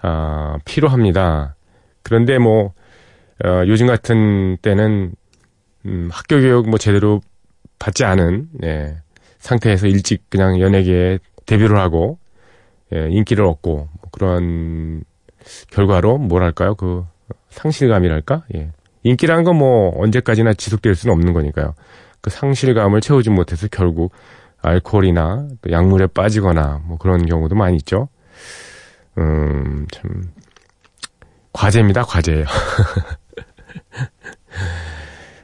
아, 0.01 0.57
필요합니다. 0.65 1.55
그런데 2.03 2.37
뭐 2.37 2.73
어, 3.43 3.63
요즘 3.67 3.87
같은 3.87 4.57
때는 4.61 5.13
음, 5.85 6.09
학교 6.11 6.39
교육 6.39 6.69
뭐 6.69 6.77
제대로 6.77 7.21
받지 7.79 8.03
않은 8.03 8.49
예, 8.63 8.97
상태에서 9.39 9.87
일찍 9.87 10.29
그냥 10.29 10.59
연예계에 10.59 11.19
데뷔를 11.45 11.77
하고 11.77 12.17
예, 12.93 13.07
인기를 13.09 13.45
얻고 13.45 13.75
뭐 13.75 14.09
그런 14.11 15.03
결과로 15.71 16.17
뭐랄까요 16.17 16.75
그 16.75 17.05
상실감이랄까 17.49 18.43
예. 18.55 18.71
인기란 19.03 19.43
건 19.43 19.55
뭐 19.57 19.93
언제까지나 20.01 20.53
지속될 20.53 20.95
수는 20.95 21.13
없는 21.13 21.33
거니까요. 21.33 21.73
그 22.21 22.29
상실감을 22.29 23.01
채우지 23.01 23.29
못해서 23.29 23.67
결국 23.71 24.11
알코올이나 24.61 25.47
또 25.61 25.71
약물에 25.71 26.07
빠지거나 26.07 26.81
뭐 26.85 26.97
그런 26.97 27.25
경우도 27.25 27.55
많이 27.55 27.77
있죠. 27.77 28.09
음, 29.17 29.85
참 29.91 30.31
과제입니다, 31.53 32.03
과제예요. 32.03 32.45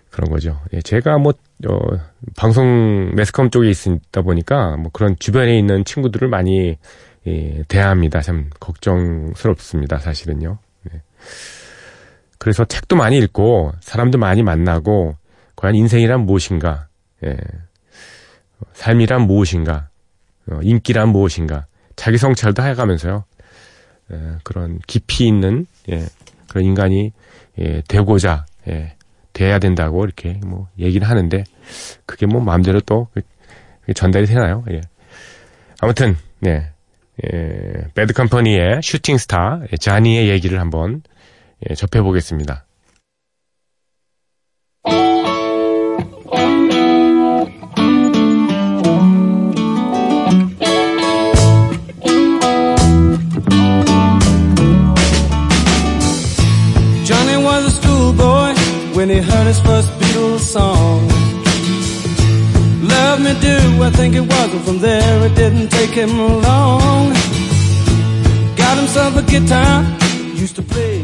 그런 0.10 0.30
거죠. 0.30 0.60
예, 0.74 0.82
제가 0.82 1.18
뭐 1.20 1.34
어, 1.68 1.78
방송 2.36 3.12
매스컴 3.16 3.50
쪽에 3.52 3.70
있다 3.70 4.24
보니까 4.24 4.76
뭐 4.78 4.92
그런 4.92 5.16
주변에 5.20 5.58
있는 5.58 5.86
친구들을 5.86 6.28
많이 6.28 6.78
예, 7.28 7.64
대합니다. 7.68 8.22
참 8.22 8.50
걱정스럽습니다. 8.60 9.98
사실은요. 9.98 10.58
네. 10.84 11.02
그래서 12.38 12.66
책도 12.66 12.96
많이 12.96 13.18
읽고 13.20 13.74
사람도 13.82 14.18
많이 14.18 14.42
만나고 14.42 15.16
과연 15.56 15.76
인생이란 15.76 16.26
무엇인가, 16.26 16.88
예. 17.24 17.38
삶이란 18.74 19.28
무엇인가, 19.28 19.90
어, 20.52 20.60
인기란 20.64 21.10
무엇인가, 21.10 21.68
자기 21.96 22.18
성찰도 22.18 22.64
해가면서요. 22.64 23.26
예, 24.12 24.38
그런 24.44 24.80
깊이 24.88 25.28
있는 25.28 25.68
예, 25.92 26.06
그런 26.50 26.66
인간이 26.66 27.14
예, 27.60 27.82
되고자 27.88 28.46
예, 28.70 28.96
돼야 29.34 29.60
된다고 29.60 30.04
이렇게 30.04 30.40
뭐 30.46 30.68
얘기를 30.80 31.08
하는데 31.08 31.44
그게 32.06 32.26
뭐 32.26 32.42
마음대로 32.42 32.80
또 32.82 33.08
전달이 33.94 34.26
되나요? 34.26 34.64
예. 34.72 34.82
아무튼 35.80 36.18
네 36.40 36.71
예, 37.24 37.88
배드 37.94 38.14
컴퍼니의 38.14 38.82
Shooting 38.82 39.18
Star 39.18 39.62
자니의 39.80 40.30
얘기를 40.30 40.60
한번 40.60 41.04
예, 41.70 41.76
a 57.66 57.70
schoolboy 57.70 58.54
when 58.96 59.10
he 59.10 59.18
heard 59.18 59.48
his 59.48 59.60
first 59.62 59.90
Beatles 60.00 60.40
song. 60.40 61.08
Love 62.82 63.22
me 63.22 63.34
do, 63.40 63.84
I 63.84 63.92
think 63.92 64.16
it 64.16 64.22
was, 64.22 64.54
and 64.54 64.64
from 64.64 64.80
there 64.80 65.26
it 65.26 65.36
didn't 65.36 65.70
take 65.70 65.92
him 65.92 66.18
long. 66.42 66.91
Of 68.98 69.16
a 69.16 69.22
guitar 69.22 69.84
used 70.36 70.56
to 70.56 70.62
play 70.62 71.01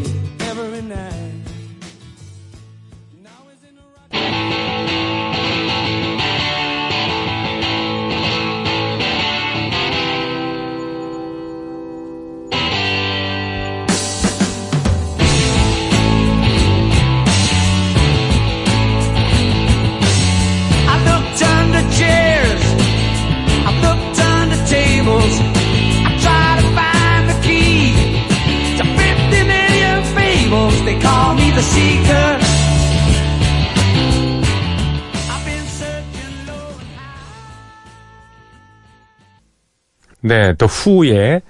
네, 40.27 40.53
또 40.57 40.65
후의 40.65 41.41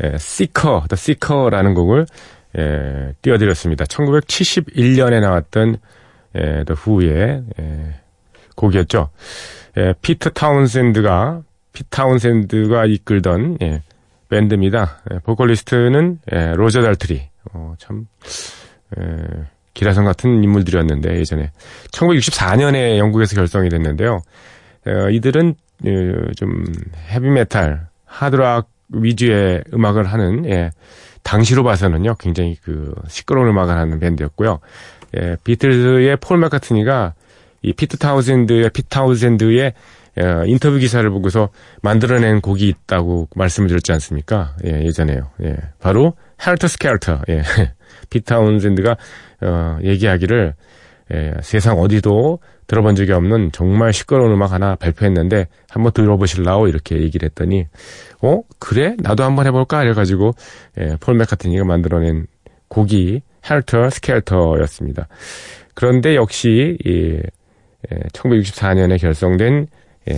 에, 0.00 0.06
Seeker, 0.14 0.82
The 0.88 0.94
Seeker라는 0.94 1.74
곡을 1.74 2.06
에, 2.56 3.12
띄워드렸습니다. 3.20 3.84
1971년에 3.84 5.20
나왔던 5.20 5.76
에, 6.34 6.64
The 6.64 6.76
Who의 6.86 7.42
에, 7.58 7.94
곡이었죠. 8.56 9.10
에, 9.76 9.92
피터 10.00 10.30
타운샌드가 10.30 11.42
피 11.72 11.84
타운샌드가 11.88 12.86
이끌던 12.86 13.58
예, 13.62 13.82
밴드입니다. 14.28 15.02
에, 15.10 15.18
보컬리스트는 15.18 16.20
에, 16.30 16.54
로저 16.54 16.80
달트리. 16.80 17.28
어, 17.52 17.74
참 17.78 18.06
에, 18.96 19.02
기라성 19.74 20.04
같은 20.04 20.42
인물들이었는데 20.42 21.18
예전에 21.18 21.50
1964년에 21.92 22.98
영국에서 22.98 23.34
결성이 23.34 23.68
됐는데요. 23.68 24.20
어, 24.86 25.10
이들은 25.10 25.54
어, 25.84 26.32
좀 26.36 26.64
헤비메탈, 27.10 27.86
하드락 28.04 28.68
위주의 28.92 29.62
음악을 29.72 30.04
하는 30.04 30.44
예, 30.46 30.70
당시로 31.22 31.64
봐서는요 31.64 32.16
굉장히 32.16 32.56
그 32.62 32.94
시끄러운 33.08 33.48
음악을 33.48 33.74
하는 33.74 33.98
밴드였고요. 33.98 34.60
예, 35.16 35.36
비틀즈의 35.44 36.18
폴 36.18 36.38
마카트니가 36.38 37.14
이 37.62 37.72
피트 37.72 37.96
타우젠드의 37.98 38.70
피트 38.70 38.88
타우젠드의 38.88 39.72
어, 40.18 40.44
인터뷰 40.44 40.76
기사를 40.78 41.08
보고서 41.08 41.48
만들어낸 41.80 42.40
곡이 42.42 42.68
있다고 42.68 43.28
말씀을 43.34 43.68
드렸지 43.68 43.92
않습니까? 43.92 44.56
예, 44.66 44.82
예전에요. 44.84 45.30
예, 45.42 45.56
바로 45.80 46.14
Helter 46.46 46.68
Skelter. 46.68 47.22
예, 47.30 47.42
피트 48.10 48.24
타운젠드가 48.24 48.96
어, 49.42 49.78
얘기하기를 49.82 50.54
예, 51.12 51.34
세상 51.42 51.78
어디도 51.78 52.38
들어본 52.66 52.94
적이 52.94 53.12
없는 53.12 53.52
정말 53.52 53.92
시끄러운 53.92 54.32
음악 54.32 54.52
하나 54.52 54.76
발표했는데 54.76 55.46
한번 55.68 55.92
들어보실라오 55.92 56.68
이렇게 56.68 57.00
얘기를 57.00 57.26
했더니 57.26 57.66
어 58.22 58.42
그래 58.58 58.96
나도 58.98 59.24
한번 59.24 59.46
해볼까 59.46 59.82
이래가지고 59.82 60.32
예, 60.78 60.96
폴 61.00 61.16
맥카트니가 61.16 61.64
만들어낸 61.64 62.26
곡이 62.68 63.20
헬터 63.50 63.90
스켈터였습니다. 63.90 65.08
그런데 65.74 66.14
역시 66.14 66.78
이, 66.84 67.20
예, 67.90 67.98
1964년에 68.12 69.00
결성된 69.00 69.66
예, 70.10 70.14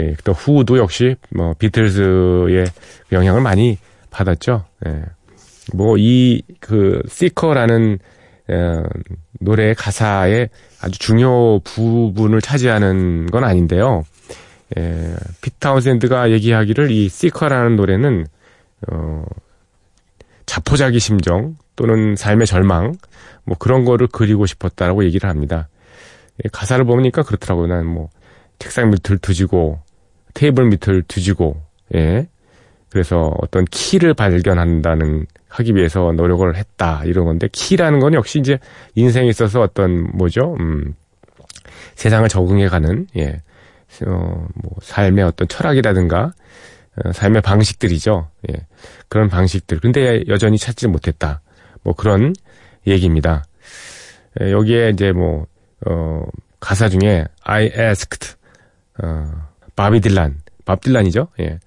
예, 0.00 0.16
또 0.24 0.32
후도 0.32 0.78
역시 0.78 1.14
뭐 1.30 1.54
비틀즈의 1.58 2.64
영향을 3.12 3.40
많이 3.40 3.78
받았죠. 4.10 4.64
예. 4.86 5.04
뭐 5.74 5.96
이 5.98 6.42
그 6.60 7.02
Seeker라는 7.08 7.98
어, 8.50 8.82
노래 9.40 9.74
가사의 9.74 10.48
아주 10.80 10.98
중요 10.98 11.60
부분을 11.60 12.40
차지하는 12.40 13.26
건 13.26 13.44
아닌데요. 13.44 14.04
예, 14.78 15.14
피타운샌드가 15.42 16.30
얘기하기를 16.30 16.90
이 16.90 17.08
Seeker라는 17.08 17.76
노래는 17.76 18.26
어, 18.90 19.24
자포자기 20.46 20.98
심정 20.98 21.56
또는 21.76 22.16
삶의 22.16 22.46
절망 22.46 22.94
뭐 23.44 23.56
그런 23.58 23.84
거를 23.84 24.08
그리고 24.10 24.46
싶었다라고 24.46 25.04
얘기를 25.04 25.28
합니다. 25.28 25.68
예, 26.44 26.48
가사를 26.52 26.84
보니까 26.84 27.22
그렇더라고요. 27.22 27.66
난 27.66 27.86
뭐 27.86 28.08
책상 28.58 28.90
밑을 28.90 29.18
뒤지고 29.18 29.78
테이블 30.34 30.66
밑을 30.66 31.02
뒤지고 31.06 31.60
예. 31.94 32.26
그래서 32.90 33.32
어떤 33.42 33.64
키를 33.66 34.14
발견한다는 34.14 35.26
하기 35.48 35.74
위해서 35.74 36.12
노력을 36.12 36.54
했다 36.54 37.02
이런 37.04 37.24
건데 37.24 37.48
키라는 37.50 38.00
건 38.00 38.14
역시 38.14 38.38
이제 38.38 38.58
인생에 38.94 39.28
있어서 39.28 39.60
어떤 39.60 40.10
뭐죠? 40.16 40.56
음. 40.60 40.94
세상을 41.94 42.28
적응해가는 42.28 43.08
예. 43.16 43.42
어, 44.06 44.46
뭐 44.54 44.72
삶의 44.82 45.24
어떤 45.24 45.48
철학이라든가 45.48 46.32
어, 46.96 47.12
삶의 47.12 47.42
방식들이죠. 47.42 48.28
예. 48.50 48.66
그런 49.08 49.28
방식들. 49.28 49.80
근데 49.80 50.22
여전히 50.28 50.58
찾지 50.58 50.88
못했다. 50.88 51.40
뭐 51.82 51.94
그런 51.94 52.34
얘기입니다. 52.86 53.44
예, 54.40 54.52
여기에 54.52 54.90
이제 54.90 55.12
뭐 55.12 55.46
어, 55.86 56.22
가사 56.60 56.88
중에 56.88 57.24
I 57.42 57.64
asked 57.76 58.36
어, 59.02 59.24
바비 59.76 60.00
딜란, 60.00 60.38
밥 60.64 60.80
딜란이죠. 60.80 61.28
예. 61.40 61.58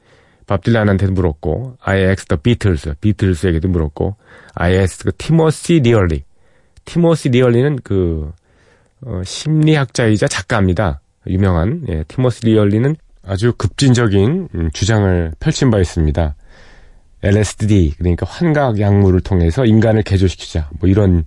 밥 0.52 0.62
딜란한테 0.64 1.08
물었고 1.08 1.78
I 1.80 2.00
asked 2.00 2.28
the 2.28 2.38
Beatles, 2.44 2.94
비틀스에게도 3.00 3.70
물었고 3.70 4.18
I 4.54 4.74
asked 4.74 5.06
그 5.06 5.16
티모시 5.16 5.80
리어리. 5.80 6.26
티모시 6.84 7.30
리어리는 7.30 7.78
그 7.86 8.34
어, 9.06 9.22
심리학자이자 9.24 10.28
작가입니다. 10.28 11.00
유명한 11.28 11.86
예, 11.88 12.04
티모시 12.06 12.48
리어리는 12.48 12.98
아주 13.26 13.54
급진적인 13.54 14.50
음, 14.54 14.70
주장을 14.74 15.32
펼친 15.40 15.72
바 15.72 15.80
있습니다. 15.80 16.36
LSD 17.24 17.94
그러니까 17.98 18.26
환각 18.28 18.82
약물을 18.82 19.22
통해서 19.22 19.64
인간을 19.64 20.02
개조시키자 20.02 20.70
뭐 20.82 20.90
이런 20.90 21.24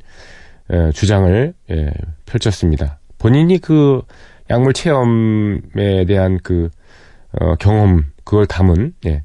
에, 0.69 0.91
주장을 0.93 1.55
예, 1.71 1.93
펼쳤습니다. 2.27 2.99
본인이 3.17 3.59
그 3.59 4.03
약물 4.51 4.75
체험에 4.75 6.05
대한 6.07 6.39
그 6.43 6.69
어, 7.33 7.55
경험 7.55 8.05
그걸 8.25 8.47
담은 8.47 8.95
예, 9.07 9.23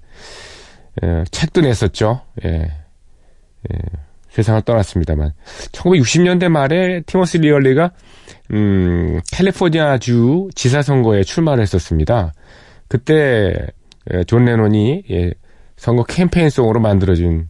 예, 1.03 1.23
책도 1.31 1.61
냈었죠. 1.61 2.21
예, 2.45 2.71
예, 3.71 3.77
세상을 4.29 4.61
떠났습니다만 4.61 5.33
1960년대 5.71 6.49
말에 6.49 7.01
티모시 7.01 7.39
리어리가 7.39 7.91
음, 8.51 9.19
캘리포니아주 9.31 10.49
지사 10.55 10.81
선거에 10.81 11.23
출마를 11.23 11.61
했었습니다. 11.61 12.33
그때 12.87 13.55
예, 14.13 14.23
존 14.25 14.45
레논이 14.45 15.03
예, 15.11 15.33
선거 15.77 16.03
캠페인송으로 16.03 16.79
만들어진 16.79 17.49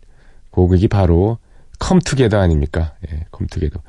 곡이 0.51 0.87
바로 0.87 1.39
Come 1.79 1.99
Together 1.99 2.39
아닙니까? 2.39 2.93
예, 3.11 3.25
Come 3.31 3.46
Together. 3.46 3.79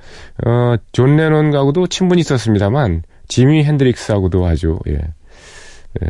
어, 0.47 0.77
존 0.93 1.17
레논하고도 1.17 1.89
친분이 1.89 2.21
있었습니다만 2.21 3.03
지미 3.29 3.65
핸드릭스하고도 3.65 4.47
아주 4.47 4.79
예, 4.89 4.95
예, 4.95 6.07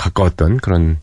가까웠던 0.00 0.58
그런 0.58 0.98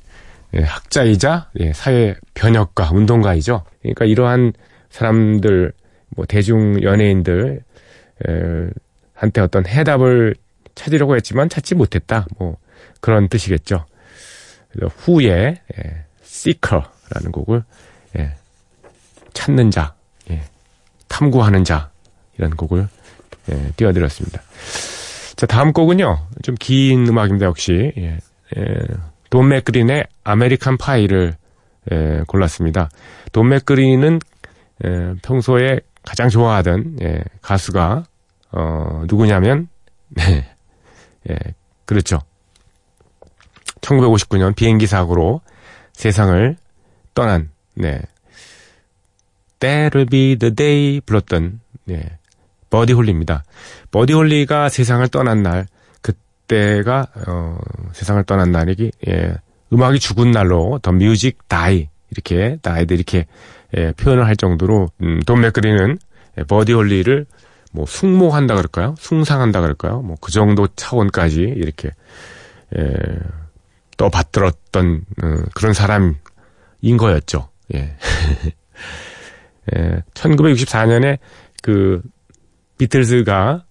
예, 0.53 0.61
학자이자 0.61 1.51
예, 1.59 1.73
사회 1.73 2.15
변혁가, 2.33 2.89
운동가이죠. 2.91 3.63
그러니까 3.81 4.05
이러한 4.05 4.53
사람들, 4.89 5.73
뭐 6.15 6.25
대중 6.25 6.81
연예인들 6.81 7.61
에, 8.27 8.69
한테 9.13 9.41
어떤 9.41 9.67
해답을 9.67 10.35
찾으려고 10.73 11.15
했지만 11.15 11.49
찾지 11.49 11.75
못했다. 11.75 12.25
뭐 12.39 12.57
그런 13.01 13.27
뜻이겠죠. 13.27 13.85
후에 14.97 15.61
예, 15.77 16.05
Seeker라는 16.23 17.31
곡을 17.31 17.63
예, 18.17 18.33
찾는 19.33 19.69
자, 19.71 19.93
예, 20.31 20.41
탐구하는 21.07 21.63
자 21.63 21.91
이런 22.37 22.51
곡을 22.55 22.87
예, 23.51 23.71
띄워드렸습니다. 23.75 24.41
자 25.35 25.45
다음 25.45 25.71
곡은요 25.71 26.27
좀 26.41 26.55
긴 26.59 27.07
음악입니다 27.07 27.45
역시 27.45 27.91
예, 27.97 28.17
예, 28.55 28.61
돈 29.29 29.49
맥클린의 29.49 30.05
American 30.23 30.77
Pie를 30.77 31.35
예, 31.91 32.23
골랐습니다. 32.27 32.89
돈 33.31 33.49
맥클린은 33.49 34.19
예, 34.85 35.13
평소에 35.21 35.79
가장 36.03 36.29
좋아하던 36.29 36.97
예, 37.01 37.23
가수가 37.41 38.05
어, 38.51 39.03
누구냐면 39.07 39.67
네, 40.09 40.47
예, 41.29 41.35
그렇죠. 41.85 42.19
1959년 43.81 44.55
비행기 44.55 44.87
사고로 44.87 45.41
세상을 45.93 46.55
떠난 47.13 47.49
네. 47.73 48.01
That'll 49.59 50.09
be 50.09 50.37
the 50.37 50.53
day 50.53 51.01
불렀던 51.01 51.61
네. 51.85 52.17
버디 52.69 52.93
홀리입니다. 52.93 53.43
버디 53.91 54.13
홀리가 54.13 54.69
세상을 54.69 55.07
떠난 55.07 55.41
날 55.41 55.67
그때가 56.47 57.07
어, 57.27 57.57
세상을 57.91 58.23
떠난 58.23 58.51
날이기 58.51 58.91
예, 59.09 59.35
음악이 59.71 59.99
죽은 59.99 60.31
날로 60.31 60.79
the 60.81 60.91
music 60.91 61.47
die 61.47 61.89
이렇게 62.09 62.57
나이들 62.63 62.95
이렇게 62.95 63.27
예, 63.75 63.91
표현을 63.91 64.25
할 64.25 64.35
정도로 64.35 64.89
음, 65.01 65.19
돈 65.25 65.41
맥클린은 65.41 65.99
예, 66.37 66.43
버디 66.43 66.73
홀리를 66.73 67.25
뭐 67.73 67.85
숭모한다 67.85 68.55
그럴까요? 68.55 68.95
숭상한다 68.97 69.61
그럴까요? 69.61 70.01
뭐 70.01 70.15
그 70.21 70.31
정도 70.31 70.67
차원까지 70.75 71.41
이렇게 71.41 71.91
예, 72.77 72.93
떠받들었던 73.97 75.01
어, 75.23 75.35
그런 75.53 75.73
사람인 75.73 76.15
거였죠. 76.97 77.49
예. 77.75 77.97
예, 79.75 80.01
1964년에 80.13 81.19
그 81.61 82.01
비틀즈가 82.77 83.65
음, 83.65 83.66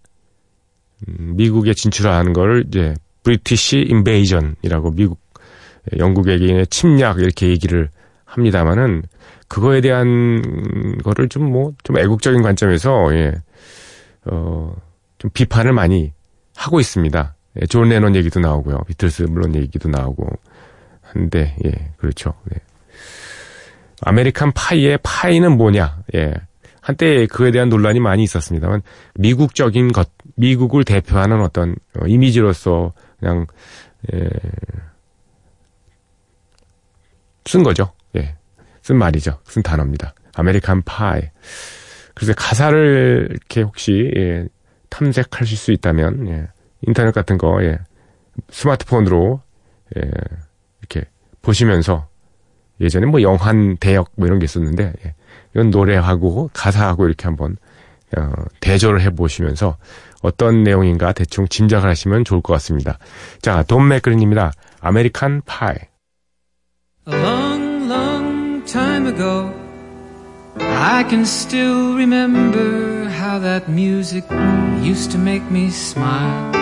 미국에 1.07 1.75
진출하는 1.75 2.33
걸 2.33 2.65
이제 2.69 2.95
British 3.23 3.87
Invasion이라고 3.89 4.93
미국 4.93 5.21
영국의 5.99 6.65
침략 6.67 7.19
이렇게 7.19 7.49
얘기를 7.49 7.89
합니다만은 8.25 9.03
그거에 9.49 9.81
대한 9.81 10.99
거를 11.05 11.29
좀뭐 11.29 11.75
좀 11.83 11.99
애국적인 11.99 12.43
관점에서 12.43 13.15
예. 13.15 13.35
어, 14.25 14.75
좀 15.19 15.31
비판을 15.33 15.73
많이 15.73 16.13
하고 16.57 16.81
있습니다. 16.81 17.35
예, 17.61 17.67
존 17.67 17.89
레논 17.89 18.17
얘기도 18.17 18.41
나오고요. 18.41 18.81
비틀스 18.89 19.25
물론 19.25 19.55
얘기도 19.55 19.89
나오고 19.89 20.29
한데 21.01 21.57
예, 21.65 21.93
그렇죠. 21.97 22.35
네. 22.51 22.59
American 24.03 24.53
Pie의 24.53 24.99
Pie는 25.03 25.57
뭐냐? 25.57 26.03
예. 26.15 26.35
한때 26.81 27.27
그에 27.27 27.51
대한 27.51 27.69
논란이 27.69 27.99
많이 27.99 28.23
있었습니다만 28.23 28.83
미국적인 29.15 29.93
것, 29.93 30.09
미국을 30.37 30.85
대표하는 30.85 31.41
어떤 31.41 31.75
어, 31.99 32.07
이미지로서 32.07 32.93
그냥 33.19 33.47
예, 34.13 34.29
쓴 37.47 37.63
거죠. 37.63 37.93
예. 38.17 38.37
쓴 38.83 38.97
말이죠. 38.97 39.39
쓴 39.45 39.63
단어입니다. 39.63 40.15
American 40.35 40.83
Pie. 40.83 41.23
그래서 42.15 42.33
가사를 42.35 43.29
이렇게 43.31 43.63
혹시 43.63 44.11
예, 44.17 44.47
탐색하실 44.91 45.57
수 45.57 45.73
있다면 45.73 46.29
예, 46.29 46.49
인터넷 46.83 47.13
같은 47.13 47.39
거 47.39 47.63
예, 47.63 47.79
스마트폰으로 48.51 49.41
예, 49.97 50.11
이렇게 50.81 51.09
보시면서 51.43 52.09
예전에 52.81 53.07
뭐 53.07 53.23
영한 53.23 53.79
대역 53.79 54.13
뭐 54.17 54.27
이런 54.27 54.39
게 54.39 54.45
있었는데 54.45 54.93
예, 55.05 55.15
이건 55.55 55.71
노래하고 55.71 56.51
가사하고 56.53 57.07
이렇게 57.07 57.25
한번 57.25 57.57
어, 58.17 58.33
대조를 58.61 59.01
해보시면서 59.03 59.77
어떤 60.23 60.63
내용인가 60.63 61.13
대충 61.13 61.47
짐작을 61.49 61.89
하시면 61.89 62.25
좋을 62.25 62.41
것 62.41 62.53
같습니다. 62.55 62.99
자, 63.43 63.63
돈 63.63 63.89
맥그린입니다. 63.89 64.53
아메리칸 64.81 65.43
파이. 65.45 65.77
A 67.09 67.15
long, 67.15 67.89
long 67.89 68.65
time 68.65 69.07
ago, 69.07 69.53
I 70.59 71.05
can 71.09 71.23
still 71.23 71.95
remember 71.95 73.09
how 73.09 73.39
that 73.41 73.71
music 73.71 74.25
used 74.83 75.13
to 75.13 75.19
make 75.19 75.45
me 75.51 75.69
smile. 75.69 76.57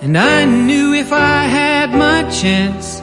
And 0.00 0.16
I 0.16 0.44
knew 0.44 0.94
if 0.94 1.12
I 1.12 1.44
had 1.44 1.90
my 1.90 2.22
chance 2.30 3.02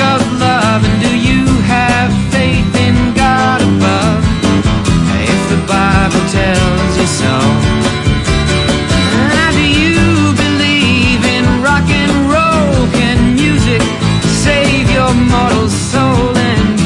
book 0.00 0.20
of 0.20 0.40
love? 0.40 0.84
And 0.84 1.02
do 1.02 1.12
you 1.18 1.44
have 1.68 2.10
faith 2.32 2.74
in 2.86 2.96
God 3.14 3.60
above? 3.60 4.24
If 5.32 5.40
the 5.52 5.60
Bible 5.68 6.24
tells 6.32 6.92
you 6.98 7.06
so. 7.20 7.34
Ah, 9.32 9.50
Do 9.52 9.64
you 9.82 10.32
believe 10.44 11.22
in 11.36 11.44
rock 11.62 11.88
and 12.00 12.12
roll? 12.32 12.88
Can 12.98 13.34
music 13.34 13.82
save 14.44 14.90
your 14.90 15.12
mortal 15.14 15.68
soul? 15.68 16.36
And 16.36 16.78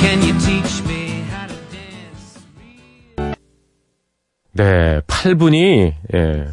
can 0.00 0.18
you 0.26 0.34
teach 0.40 0.82
me 0.88 1.22
how 1.30 1.46
to 1.46 1.54
dance? 1.70 2.42
네, 4.52 5.00
8분이 5.06 5.94
예, 6.14 6.46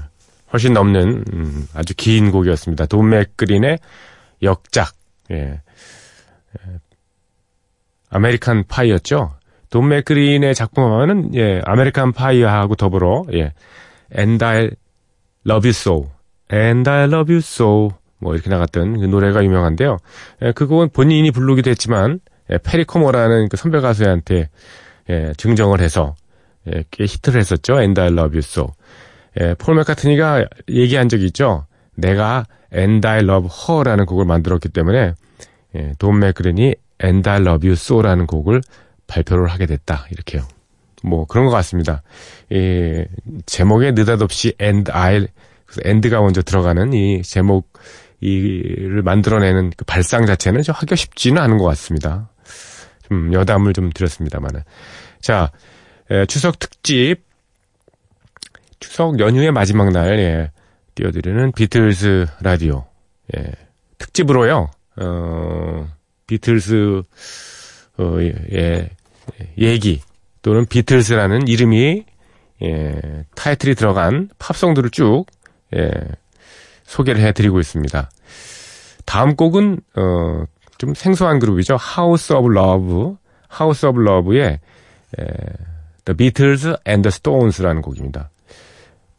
훨씬 0.54 0.74
넘는 0.74 1.26
음, 1.34 1.68
아주 1.74 1.94
긴 1.96 2.32
곡이었습니다. 2.32 2.86
돈 2.86 3.10
맥클린의 3.10 3.80
역작, 4.44 4.94
예, 5.32 5.36
예, 5.36 5.62
American 8.10 8.66
Pie였죠. 8.68 9.32
돈 9.70 9.90
맥클린의 9.90 10.56
작품 10.56 10.86
하면은 10.86 11.36
예, 11.36 11.62
American 11.66 12.14
Pie하고 12.14 12.76
더불어 12.76 13.26
예, 13.34 13.54
And 14.16 14.44
I 14.44 14.70
Love 15.48 15.68
You 15.68 15.70
So, 15.70 16.12
And 16.52 16.90
I 16.90 17.04
Love 17.06 17.34
You 17.34 17.40
So 17.40 17.90
뭐 18.20 18.34
이렇게 18.34 18.50
나갔던 18.50 19.00
그 19.00 19.06
노래가 19.06 19.44
유명한데요. 19.44 19.98
예, 20.44 20.52
그 20.54 20.68
곡은 20.68 20.90
본인이 20.90 21.32
부르기도 21.32 21.70
했지만 21.70 22.20
예, 22.52 22.58
페리코모라는 22.58 23.50
그 23.50 23.58
선배 23.58 23.80
가수한테 23.82 24.50
예, 25.10 25.34
증정을 25.38 25.82
해서 25.82 26.16
예, 26.68 26.84
꽤 26.92 27.06
히트를 27.06 27.40
했었죠. 27.40 27.80
And 27.80 28.00
I 28.00 28.08
Love 28.08 28.36
You 28.36 28.40
So. 28.40 28.72
예, 29.40 29.56
폴 29.56 29.76
맥카트니가 29.76 30.46
얘기한 30.70 31.10
적이 31.10 31.26
있죠. 31.26 31.66
내가 31.96 32.46
And 32.74 33.06
I 33.06 33.20
Love 33.20 33.50
Her라는 33.52 34.06
곡을 34.06 34.26
만들었기 34.26 34.70
때문에 34.70 35.14
예, 35.76 35.94
돈 36.00 36.20
맥그린이 36.20 36.76
And 37.04 37.30
I 37.30 37.42
Love 37.42 37.68
You 37.68 37.74
So라는 37.74 38.28
곡을 38.28 38.62
발표를 39.08 39.48
하게 39.48 39.66
됐다. 39.66 40.06
이렇게요. 40.12 40.48
뭐 41.04 41.26
그런 41.26 41.46
것 41.46 41.52
같습니다. 41.52 42.02
예, 42.52 43.08
제목에 43.46 43.92
느닷없이 43.92 44.54
And 44.62 44.92
I 44.92 45.28
and가 45.86 46.22
먼저 46.22 46.42
들어가는 46.42 46.94
이 46.94 47.22
제목 47.22 47.74
이를 48.22 49.02
만들어내는 49.02 49.72
그 49.76 49.86
발상 49.86 50.26
자체는 50.26 50.62
좀 50.64 50.74
하기가 50.74 50.96
쉽지는 50.96 51.42
않은 51.42 51.58
것 51.58 51.66
같습니다. 51.66 52.30
좀 53.08 53.34
여담을 53.34 53.74
좀 53.74 53.92
드렸습니다만은. 53.92 54.62
자, 55.22 55.52
예, 56.12 56.26
추석 56.26 56.60
특집, 56.60 57.18
추석 58.80 59.20
연휴의 59.20 59.52
마지막 59.52 59.92
날, 59.92 60.20
예, 60.20 60.52
띄워드리는 60.96 61.52
비틀스 61.52 62.26
라디오, 62.42 62.86
예, 63.36 63.52
특집으로요, 63.98 64.70
어, 64.98 65.88
비틀스, 66.28 67.04
어, 67.98 68.18
예, 68.20 68.34
예, 68.54 68.90
얘기, 69.58 70.02
또는 70.42 70.66
비틀스라는 70.66 71.48
이름이, 71.48 72.06
예, 72.64 73.26
타이틀이 73.36 73.76
들어간 73.76 74.30
팝송들을 74.40 74.90
쭉, 74.92 75.26
예, 75.76 75.92
소개를 76.84 77.22
해드리고 77.22 77.60
있습니다. 77.60 78.10
다음 79.06 79.36
곡은, 79.36 79.80
어, 79.96 80.46
좀 80.78 80.94
생소한 80.94 81.40
그룹이죠. 81.40 81.78
House 81.98 82.36
of 82.36 82.52
Love, 82.52 83.16
House 83.60 83.88
of 83.88 84.02
Love의, 84.02 84.60
예, 85.20 85.26
The 86.06 86.16
Beatles 86.16 86.78
and 86.88 87.02
the 87.02 87.12
Stones라는 87.12 87.82
곡입니다. 87.82 88.30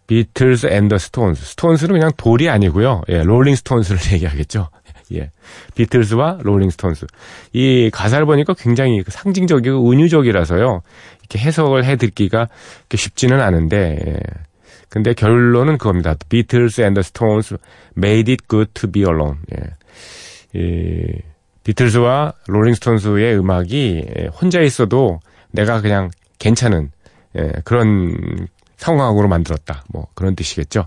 And 0.09 0.89
the 0.89 0.97
Stones. 0.97 1.45
Stones는 1.45 1.95
그냥 1.95 2.13
돌이 2.17 2.49
아니고요. 2.49 3.03
예, 3.09 3.23
롤링 3.23 3.57
스톤스를 3.57 3.99
얘기하겠죠. 4.15 4.69
예. 5.15 5.31
비틀즈와 5.75 6.39
롤링스톤스. 6.43 7.07
이 7.53 7.91
가사를 7.93 8.25
보니까 8.27 8.55
굉장히 8.55 9.03
그 9.03 9.11
상징적이고 9.11 9.91
은유적이라서요. 9.91 10.83
이렇게 11.21 11.39
해석을 11.39 11.85
해드리기가 11.85 12.49
쉽지는 12.95 13.41
않은데, 13.41 13.99
예. 14.07 14.17
근데 14.89 15.13
결론은 15.13 15.79
그겁니다. 15.79 16.15
Beatles 16.29 16.81
and 16.81 16.92
the 16.92 17.03
Stones 17.03 17.57
made 17.97 18.33
it 18.33 18.45
good 18.49 18.71
to 18.75 18.91
be 18.91 19.03
alone. 19.03 19.39
예. 19.53 19.75
이 20.55 21.21
비틀즈와 21.65 22.33
롤링스톤스의 22.47 23.39
음악이 23.39 24.07
예, 24.17 24.27
혼자 24.27 24.61
있어도 24.61 25.21
내가 25.51 25.81
그냥 25.81 26.11
괜찮은 26.39 26.91
예, 27.37 27.53
그런 27.65 28.47
상황으로 28.77 29.27
만들었다. 29.29 29.85
뭐 29.93 30.07
그런 30.15 30.37
뜻이겠죠. 30.37 30.87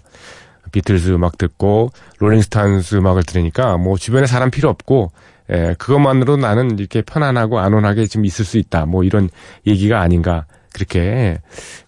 비틀즈 0.71 1.11
음악 1.11 1.37
듣고 1.37 1.91
롤링스톤스 2.19 2.95
음악을 2.95 3.23
들으니까 3.23 3.77
뭐 3.77 3.97
주변에 3.97 4.27
사람 4.27 4.51
필요 4.51 4.69
없고 4.69 5.11
예, 5.51 5.75
그것만으로 5.77 6.37
나는 6.37 6.77
이렇게 6.77 7.01
편안하고 7.01 7.59
안온하게 7.59 8.07
좀 8.07 8.25
있을 8.25 8.45
수 8.45 8.57
있다. 8.57 8.85
뭐 8.85 9.03
이런 9.03 9.29
얘기가 9.65 9.99
아닌가 9.99 10.45
그렇게 10.73 11.39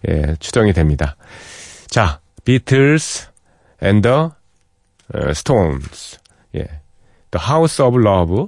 예, 0.08 0.36
추정이 0.40 0.72
됩니다. 0.72 1.16
자, 1.86 2.20
비틀스 2.44 3.28
and 3.82 4.08
the 4.08 4.28
Stones. 5.30 6.18
예. 6.56 6.66
The 7.30 7.46
House 7.48 7.84
of 7.84 8.00
Love. 8.00 8.46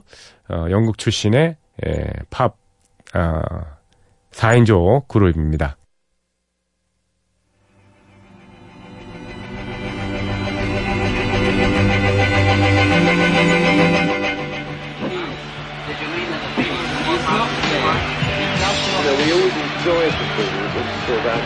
어, 0.50 0.66
영국 0.70 0.98
출신의 0.98 1.56
예, 1.86 2.06
팝 2.30 2.56
어, 3.14 3.42
4인조 4.32 5.08
그룹입니다. 5.08 5.76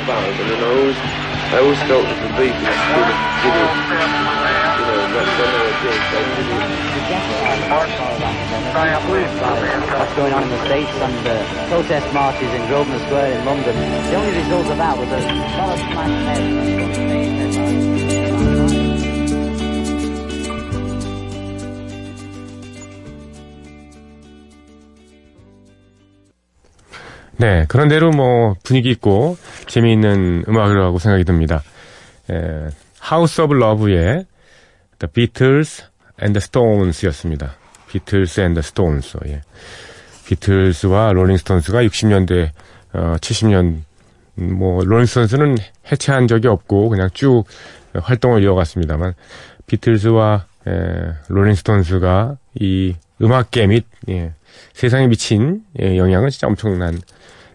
Sort 0.09 0.25
of 0.25 0.41
and 0.41 0.57
I 0.57 0.73
always, 0.73 0.97
I 0.97 1.61
always 1.61 1.83
felt 1.85 2.05
that 2.09 2.17
the 2.25 2.33
Beatles 2.41 2.65
sort 2.65 3.09
of 3.13 3.19
did 3.45 3.53
it, 3.53 3.69
you 3.69 4.85
know, 4.89 5.05
when 5.13 5.29
they 5.37 5.53
were 5.53 5.77
big, 5.85 6.01
they 6.09 6.25
did 6.33 6.49
it. 6.49 6.69
what's 9.99 10.15
going 10.15 10.33
on 10.33 10.43
in 10.45 10.49
the 10.49 10.65
States 10.65 10.91
and 10.91 11.13
the 11.27 11.45
protest 11.69 12.13
marches 12.15 12.51
in 12.55 12.67
Grosvenor 12.69 13.05
Square 13.05 13.39
in 13.39 13.45
London. 13.45 13.77
The 13.77 14.15
only 14.15 14.33
result 14.33 14.67
of 14.67 14.79
that 14.79 14.97
was 14.97 15.09
a 15.13 15.21
lot 15.59 15.73
of 15.73 15.79
smashed 15.79 16.25
heads. 16.27 17.88
네, 27.39 27.65
그런대로 27.69 28.11
뭐 28.11 28.55
분위기 28.65 28.91
있고 28.91 29.37
재미있는 29.67 30.45
음악이라고 30.49 30.99
생각이 30.99 31.25
듭니다. 31.25 31.63
에, 32.31 32.69
House 33.11 33.45
of 33.45 33.57
Love의 33.57 34.27
The 34.99 35.13
Beatles 35.13 35.85
and 36.21 36.39
the 36.39 36.43
Stones였습니다. 36.43 37.55
Beatles 37.89 38.41
and 38.41 38.52
the 38.52 38.63
Stones. 38.63 39.19
예. 39.27 39.43
비틀스와 40.27 41.13
롤링스톤스가 41.13 41.83
60년대, 41.85 42.51
어, 42.93 43.17
70년, 43.21 43.83
음, 44.39 44.59
뭐, 44.59 44.85
롤링스톤스는 44.85 45.57
해체한 45.91 46.29
적이 46.29 46.49
없고, 46.49 46.91
그냥 46.91 47.09
쭉 47.15 47.45
활동을 47.95 48.43
이어갔습니다만, 48.43 49.15
비틀스와, 49.67 50.45
에, 50.67 50.71
롤링스톤스가 51.29 52.37
이 52.61 52.95
음악계 53.21 53.67
및, 53.67 53.87
예, 54.09 54.33
세상에 54.73 55.07
미친 55.07 55.63
예, 55.81 55.97
영향은 55.97 56.31
진짜 56.31 56.47
엄청난 56.47 56.99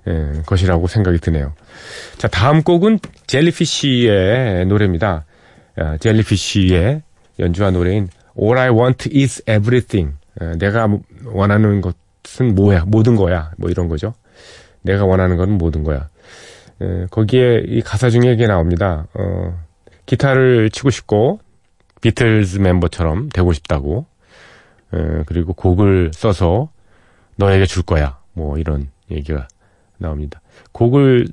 예, 0.08 0.42
것이라고 0.46 0.88
생각이 0.88 1.20
드네요. 1.20 1.54
자, 2.18 2.28
다음 2.28 2.64
곡은 2.64 3.00
젤리피쉬의 3.28 4.66
노래입니다. 4.66 5.26
아, 5.78 5.98
젤리피쉬의 5.98 7.02
연주한 7.40 7.74
노래인 7.74 8.10
All 8.40 8.58
I 8.58 8.70
Want 8.70 9.10
Is 9.16 9.42
Everything. 9.44 10.16
예, 10.42 10.54
내가 10.58 10.88
원하는 11.26 11.82
것은 11.82 12.56
뭐야, 12.56 12.86
모든 12.88 13.16
거야, 13.16 13.52
뭐 13.58 13.70
이런 13.70 13.88
거죠. 13.88 14.14
내가 14.82 15.06
원하는 15.06 15.38
건 15.38 15.52
모든 15.52 15.84
거야. 15.84 16.10
예, 16.82 17.08
거기에 17.10 17.64
이 17.68 17.82
가사 17.82 18.10
중에 18.10 18.34
이게 18.34 18.48
나옵니다. 18.48 19.08
어, 19.14 19.58
기타를 20.06 20.70
치고 20.70 20.90
싶고 20.90 21.40
비틀즈 22.02 22.60
멤버처럼 22.60 23.30
되고 23.30 23.54
싶다고. 23.54 24.06
예, 24.94 25.24
그리고 25.26 25.54
곡을 25.54 26.12
써서 26.14 26.70
너에게 27.36 27.66
줄 27.66 27.84
거야. 27.84 28.20
뭐 28.34 28.58
이런 28.58 28.90
얘기가 29.12 29.48
나옵니다. 29.98 30.42
곡을 30.72 31.28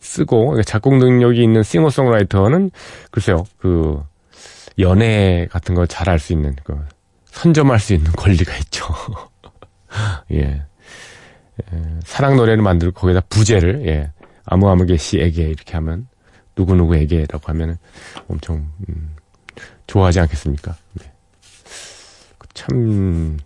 쓰고 0.00 0.62
작곡 0.62 0.96
능력이 0.96 1.42
있는 1.42 1.62
싱어송라이터는 1.62 2.70
글쎄요 3.10 3.44
그 3.58 4.02
연애 4.78 5.46
같은 5.50 5.74
걸 5.74 5.86
잘 5.86 6.08
알 6.08 6.18
수 6.18 6.32
있는 6.32 6.56
그 6.64 6.78
선점할 7.26 7.78
수 7.78 7.92
있는 7.94 8.10
권리가 8.16 8.56
있죠. 8.58 8.86
예. 10.32 10.38
예. 10.38 11.82
사랑 12.04 12.36
노래를 12.36 12.62
만들고 12.62 12.98
거기다 12.98 13.20
부제를 13.28 13.86
예. 13.86 14.10
아무 14.46 14.68
아무개 14.70 14.96
씨에게 14.96 15.44
이렇게 15.44 15.74
하면 15.74 16.08
누구 16.54 16.74
누구에게라고 16.74 17.44
하면 17.48 17.76
엄청 18.28 18.68
음, 18.88 19.14
좋아하지 19.86 20.20
않겠습니까? 20.20 20.74
네. 20.94 21.09
참 22.54 22.68
음, 22.76 23.38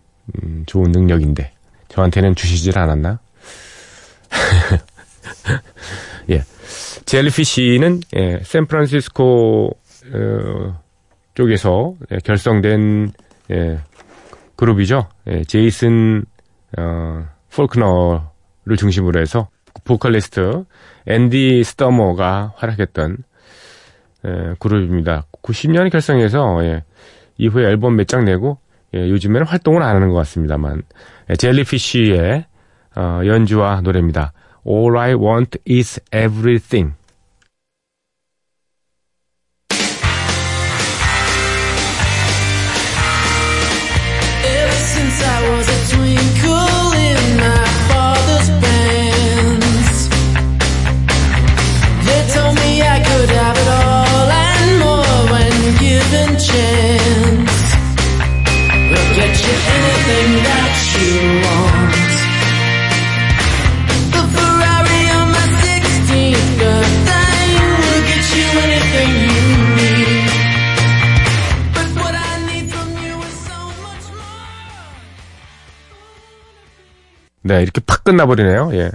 좋은 0.67 0.91
능력인데 0.93 1.53
저한테는 1.89 2.35
주시질 2.35 2.79
않았나? 2.79 3.19
예. 6.31 6.43
젤리피쉬는 7.05 8.01
예, 8.17 8.41
샌프란시스코 8.43 9.71
어, 10.13 10.81
쪽에서 11.35 11.95
예, 12.11 12.19
결성된 12.25 13.13
예, 13.51 13.79
그룹이죠. 14.57 15.09
예, 15.29 15.45
제이슨 15.45 16.25
어, 16.79 17.27
폴크너를 17.55 18.77
중심으로 18.79 19.21
해서 19.21 19.49
보컬리스트 19.85 20.65
앤디 21.07 21.63
스터머가 21.65 22.55
활약했던 22.57 23.19
예, 24.27 24.55
그룹입니다. 24.59 25.27
90년에 25.43 25.93
결성해서 25.93 26.65
예, 26.65 26.85
이후에 27.37 27.67
앨범 27.67 27.97
몇 27.97 28.07
장 28.07 28.25
내고 28.25 28.59
예, 28.95 29.09
요즘에는 29.09 29.47
활동을 29.47 29.83
안 29.83 29.97
하는 29.97 30.09
것 30.09 30.15
같습니다만 30.15 30.83
예, 31.31 31.37
젤리피쉬의 31.37 32.47
어, 32.97 33.21
연주와 33.25 33.81
노래입니다. 33.81 34.33
All 34.67 34.97
I 34.97 35.15
Want 35.15 35.59
Is 35.69 36.01
Everything. 36.15 36.95
네, 77.45 77.63
이렇게 77.63 77.81
팍 77.87 78.05
끝나버리네요. 78.05 78.71
예. 78.73 78.91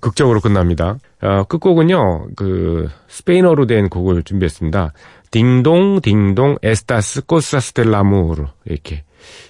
극적으로 0.00 0.40
끝납니다. 0.40 0.98
어, 1.20 1.42
끝곡은요, 1.44 2.28
그, 2.36 2.88
스페인어로 3.08 3.66
된 3.66 3.88
곡을 3.88 4.22
준비했습니다. 4.22 4.92
Ding 5.32 5.62
dong, 5.62 6.00
ding 6.00 6.25
dong, 6.25 6.56
estas 6.62 7.26
cosas 7.26 7.72
del 7.72 7.99
amor. 7.99 8.44
이렇게. 8.64 9.02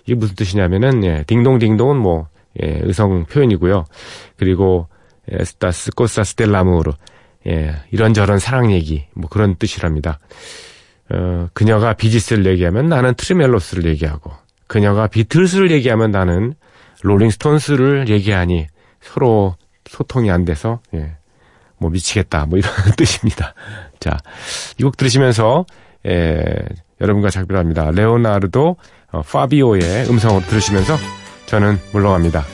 이게 0.05 0.15
무슨 0.15 0.35
뜻이냐면은, 0.35 1.05
예, 1.05 1.25
딩동, 1.27 1.59
딩동은 1.59 1.99
뭐, 1.99 2.29
예, 2.63 2.81
의성 2.83 3.27
표현이고요. 3.27 3.85
그리고, 4.39 4.89
estas 5.31 5.91
cosas 5.95 6.35
del 6.37 6.58
amor. 6.58 6.93
예, 7.47 7.75
이런저런 7.91 8.39
사랑 8.39 8.73
얘기, 8.73 9.07
뭐 9.15 9.29
그런 9.29 9.57
뜻이랍니다. 9.57 10.19
어, 11.13 11.49
그녀가 11.53 11.93
비지스를 11.93 12.47
얘기하면 12.47 12.89
나는 12.89 13.13
트리멜로스를 13.15 13.85
얘기하고, 13.85 14.33
그녀가 14.67 15.07
비틀스를 15.07 15.71
얘기하면 15.71 16.11
나는 16.11 16.55
롤링스톤스를 17.03 18.09
얘기하니 18.09 18.67
서로 19.01 19.57
소통이 19.89 20.31
안 20.31 20.45
돼서 20.45 20.81
예, 20.95 21.17
뭐 21.79 21.91
미치겠다 21.91 22.47
뭐 22.47 22.59
이런 22.59 22.71
뜻입니다. 22.97 23.55
자, 24.01 24.19
이 24.79 24.83
곡 24.83 24.97
들으시면서 24.97 25.65
예, 26.07 26.45
여러분과 27.01 27.31
작별합니다. 27.31 27.91
레오나르도 27.93 28.77
어, 29.13 29.23
파비오의 29.23 30.09
음성으로 30.09 30.45
들으시면서 30.47 30.97
저는 31.47 31.79
물러갑니다. 31.93 32.45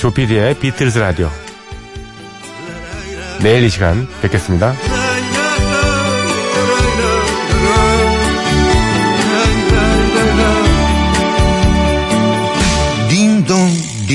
조피디의 0.00 0.58
비틀즈 0.60 0.98
라디오. 0.98 1.28
내일 3.42 3.64
이 3.64 3.68
시간 3.68 4.06
뵙겠습니다. 4.22 4.72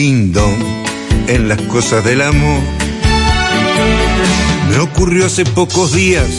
Dong, 0.08 0.56
en 1.28 1.50
las 1.50 1.62
cosas 1.64 2.06
del 2.06 2.22
amor. 2.22 2.62
Me 4.70 4.78
ocurrió 4.80 5.26
hace 5.26 5.44
pocos 5.44 5.94
días, 5.94 6.30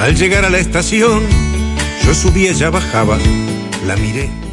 al 0.00 0.16
llegar 0.16 0.44
a 0.44 0.50
la 0.50 0.58
estación, 0.58 1.22
yo 2.04 2.14
subí, 2.14 2.46
ella 2.46 2.70
bajaba, 2.70 3.18
la 3.86 3.96
miré 3.96 4.47